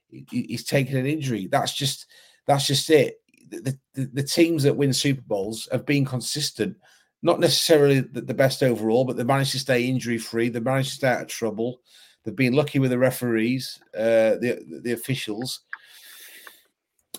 [0.10, 1.48] he's taken an injury.
[1.48, 2.08] That's just
[2.48, 3.16] that's just it.
[3.50, 6.76] The, the, the teams that win Super Bowls have been consistent,
[7.22, 10.50] not necessarily the, the best overall, but they managed to stay injury free.
[10.50, 11.82] They managed to stay out of trouble.
[12.24, 15.62] They've been lucky with the referees, uh, the the officials,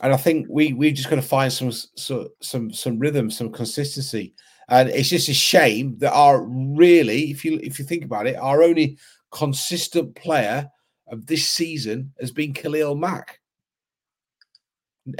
[0.02, 3.52] and I think we we just got to find some so, some some rhythm, some
[3.52, 4.34] consistency.
[4.68, 8.34] And it's just a shame that our really, if you if you think about it,
[8.34, 8.98] our only
[9.30, 10.68] consistent player
[11.08, 13.40] of this season has been Khalil Mack.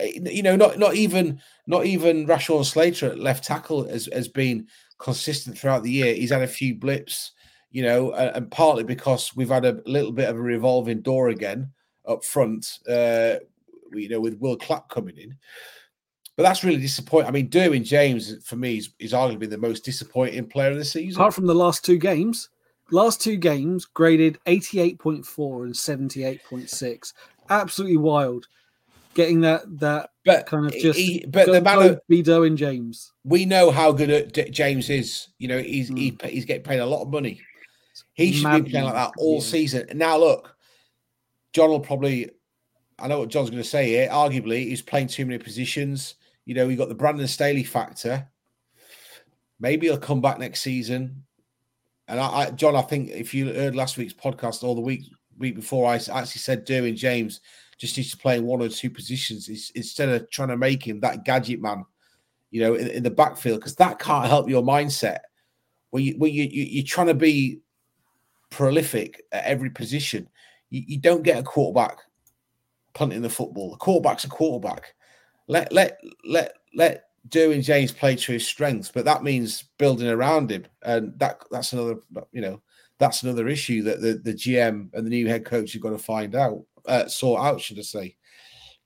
[0.01, 4.67] You know, not not even not even Rashawn Slater at left tackle has, has been
[4.99, 6.15] consistent throughout the year.
[6.15, 7.33] He's had a few blips,
[7.71, 11.29] you know, and, and partly because we've had a little bit of a revolving door
[11.29, 11.71] again
[12.07, 12.81] up front.
[12.89, 13.37] Uh,
[13.93, 15.37] you know, with Will Clapp coming in.
[16.37, 17.29] But that's really disappointing.
[17.29, 20.85] I mean, Derwin James for me is, is arguably the most disappointing player of the
[20.85, 21.21] season.
[21.21, 22.51] Apart from the last two games,
[22.91, 27.13] last two games graded 88.4 and 78.6.
[27.51, 28.47] Absolutely wild.
[29.15, 32.55] Getting that that but kind of just he, but go, the man of- be Derwin
[32.57, 33.13] James.
[33.25, 35.29] we know how good D- James is.
[35.39, 36.27] You know, he's he, Mm.
[36.27, 37.41] he's getting paid a lot of money.
[38.13, 39.41] He should be playing like that all yeah.
[39.41, 39.89] season.
[39.95, 40.55] Now, look,
[41.55, 42.31] John will probably.
[42.99, 44.09] I know what John's going to say here.
[44.11, 46.17] Arguably, he's playing too many positions.
[46.45, 48.29] You know, you got the Brandon Staley factor.
[49.59, 51.25] Maybe he'll come back next season.
[52.09, 55.05] And I, I, John, I think if you heard last week's podcast or the week
[55.39, 57.41] week before, I actually said Derwin James
[57.79, 61.01] just needs to play in one or two positions instead of trying to make him
[61.01, 61.85] that gadget man,
[62.51, 65.19] you know, in, in the backfield because that can't help your mindset.
[65.91, 67.61] When you when you, you you're trying to be
[68.51, 70.29] prolific at every position,
[70.71, 71.99] you, you don't get a quarterback
[72.95, 73.73] punting the football.
[73.73, 74.95] The quarterback's a quarterback.
[75.49, 80.51] Let let let let Derwin James play to his strengths, but that means building around
[80.51, 81.97] him, and that that's another
[82.33, 82.61] you know
[82.99, 85.99] that's another issue that the, the GM and the new head coach have got to
[85.99, 88.17] find out, uh, sort out, should I say?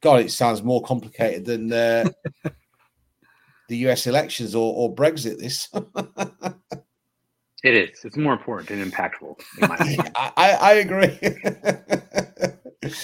[0.00, 2.08] God, it sounds more complicated than uh,
[3.68, 5.38] the US elections or, or Brexit.
[5.38, 5.68] This,
[7.62, 8.04] It is.
[8.04, 9.76] It's more important and impactful, in my.
[10.14, 11.18] I, I, I agree,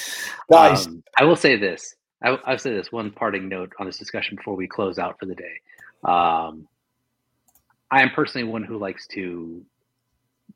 [0.51, 0.87] guys.
[0.87, 1.95] Um, I will say this.
[2.23, 5.27] I, I'll say this one parting note on this discussion before we close out for
[5.27, 5.61] the day.
[6.05, 6.69] Um,
[7.91, 9.65] I am personally one who likes to.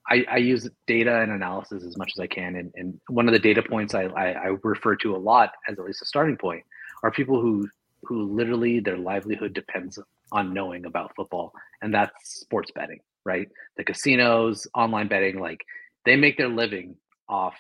[0.08, 3.32] I, I use data and analysis as much as I can, and, and one of
[3.32, 6.36] the data points I, I, I refer to a lot as at least a starting
[6.36, 6.64] point
[7.02, 7.68] are people who
[8.04, 9.98] who literally their livelihood depends
[10.32, 11.52] on knowing about football,
[11.82, 13.48] and that's sports betting, right?
[13.76, 15.64] The casinos, online betting, like
[16.04, 16.96] they make their living
[17.28, 17.54] off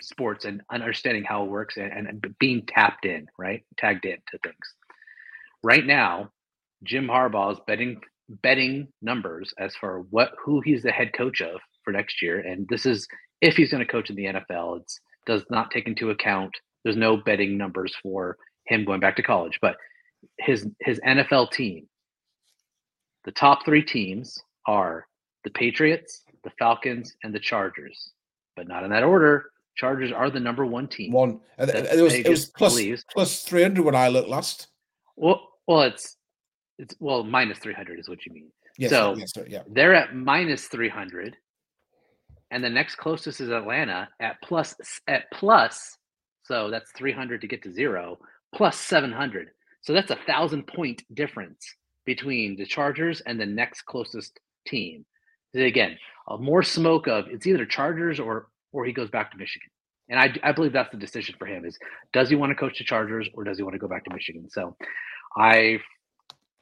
[0.00, 3.62] sports and understanding how it works and, and being tapped in, right?
[3.76, 4.74] Tagged in to things.
[5.62, 6.30] Right now,
[6.84, 8.00] Jim Harbaugh is betting
[8.42, 12.40] betting numbers as for what who he's the head coach of for next year.
[12.40, 13.06] And this is
[13.40, 14.80] if he's going to coach in the NFL.
[14.80, 16.52] It's does not take into account
[16.84, 18.36] there's no betting numbers for
[18.66, 19.76] him going back to college, but
[20.38, 21.86] his his NFL team,
[23.24, 25.06] the top three teams are
[25.44, 28.12] the Patriots, the Falcons, and the Chargers.
[28.56, 29.50] But not in that order.
[29.80, 31.10] Chargers are the number one team.
[31.10, 32.52] One, and, it was it was
[33.14, 34.68] plus three hundred when I looked last.
[35.16, 36.18] Well, well, it's
[36.78, 38.52] it's well minus three hundred is what you mean.
[38.76, 39.62] Yes, So- yes, sir, yeah.
[39.66, 41.34] They're at minus three hundred,
[42.50, 44.74] and the next closest is Atlanta at plus
[45.08, 45.96] at plus.
[46.44, 48.18] So that's three hundred to get to zero
[48.54, 49.48] plus seven hundred.
[49.80, 51.64] So that's a thousand point difference
[52.04, 55.06] between the Chargers and the next closest team.
[55.54, 55.96] Again,
[56.38, 59.68] more smoke of it's either Chargers or or he goes back to Michigan.
[60.08, 61.78] And I, I believe that's the decision for him is
[62.12, 64.14] does he want to coach the Chargers or does he want to go back to
[64.14, 64.48] Michigan?
[64.50, 64.76] So
[65.36, 65.78] I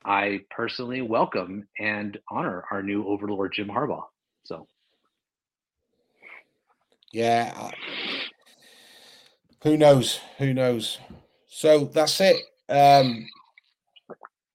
[0.05, 4.05] I personally welcome and honor our new overlord Jim Harbaugh.
[4.45, 4.67] So
[7.13, 7.71] Yeah.
[9.63, 10.21] Who knows?
[10.37, 10.99] Who knows?
[11.47, 12.37] So that's it.
[12.69, 13.27] Um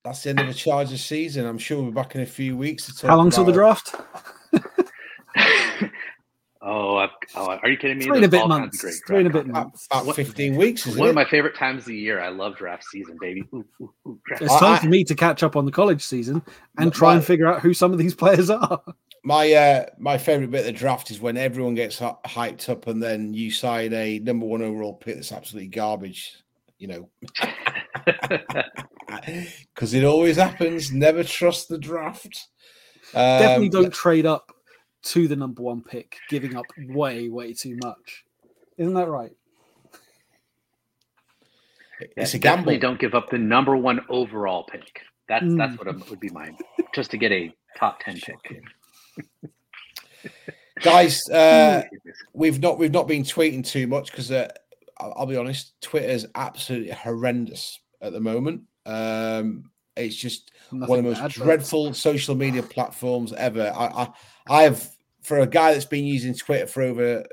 [0.04, 1.46] that's the end of the Chargers season.
[1.48, 3.54] I'm sure we'll be back in a few weeks to talk How long till the
[3.54, 3.96] draft?
[6.64, 8.06] oh, I've, Oh, are you kidding me?
[8.06, 8.82] Three and a bit all kinds of months.
[8.82, 9.88] great Three and a bit months.
[9.92, 11.12] About What- 15 weeks, isn't One it?
[11.12, 12.20] of my favorite times of the year.
[12.22, 13.44] I love draft season, baby.
[13.54, 16.02] Ooh, ooh, ooh, draft It's time I- for me to catch up on the college
[16.04, 16.42] season
[16.78, 18.82] and My- try and figure out who some of these players are.
[19.26, 23.02] My uh, my favorite bit of the draft is when everyone gets hyped up and
[23.02, 26.38] then you sign a number one overall pick that's absolutely garbage.
[26.78, 27.10] You know,
[29.74, 30.92] because it always happens.
[30.92, 32.48] Never trust the draft.
[33.14, 34.52] Um, Definitely don't trade up
[35.04, 38.24] to the number one pick, giving up way, way too much.
[38.78, 39.32] Isn't that right?
[42.18, 42.82] It's Yeah, a definitely gamble.
[42.90, 45.02] don't give up the number one overall pick.
[45.30, 45.58] That's Mm.
[45.58, 46.58] that's what it would be mine,
[46.94, 48.64] just to get a top ten pick.
[50.82, 51.84] Guys, uh,
[52.34, 54.50] we've not we've not been tweeting too much because uh,
[54.98, 58.64] I'll, I'll be honest, Twitter's absolutely horrendous at the moment.
[58.86, 61.36] Um, it's just one of the most adverts.
[61.36, 63.72] dreadful social media platforms ever.
[63.76, 64.10] I, I
[64.48, 64.90] I have
[65.24, 67.26] for a guy that's been using Twitter for over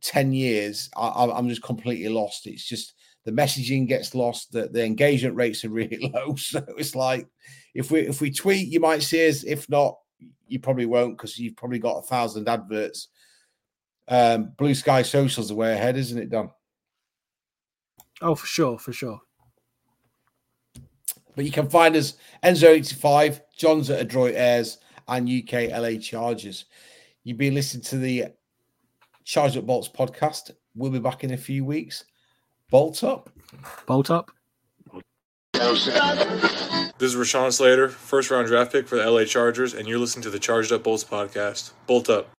[0.00, 0.90] ten years.
[0.96, 2.46] I, I'm I'm just completely lost.
[2.46, 2.94] It's just
[3.24, 4.52] the messaging gets lost.
[4.52, 6.36] The, the engagement rates are really low.
[6.36, 7.26] So it's like
[7.74, 9.44] if we if we tweet, you might see us.
[9.44, 9.96] If not,
[10.46, 13.08] you probably won't because you've probably got a thousand adverts.
[14.08, 16.50] Um, Blue Sky Socials the way ahead, isn't it, Don?
[18.20, 19.20] Oh, for sure, for sure.
[21.34, 24.78] But you can find us Enzo85, John's at Adroit Airs,
[25.16, 26.64] and UK LA Chargers.
[27.24, 28.26] You've been listening to the
[29.24, 30.50] Charged Up Bolts podcast.
[30.74, 32.04] We'll be back in a few weeks.
[32.70, 33.30] Bolt up.
[33.86, 34.30] Bolt up.
[35.52, 40.22] This is Rashawn Slater, first round draft pick for the LA Chargers, and you're listening
[40.22, 41.72] to the Charged Up Bolts podcast.
[41.86, 42.30] Bolt up.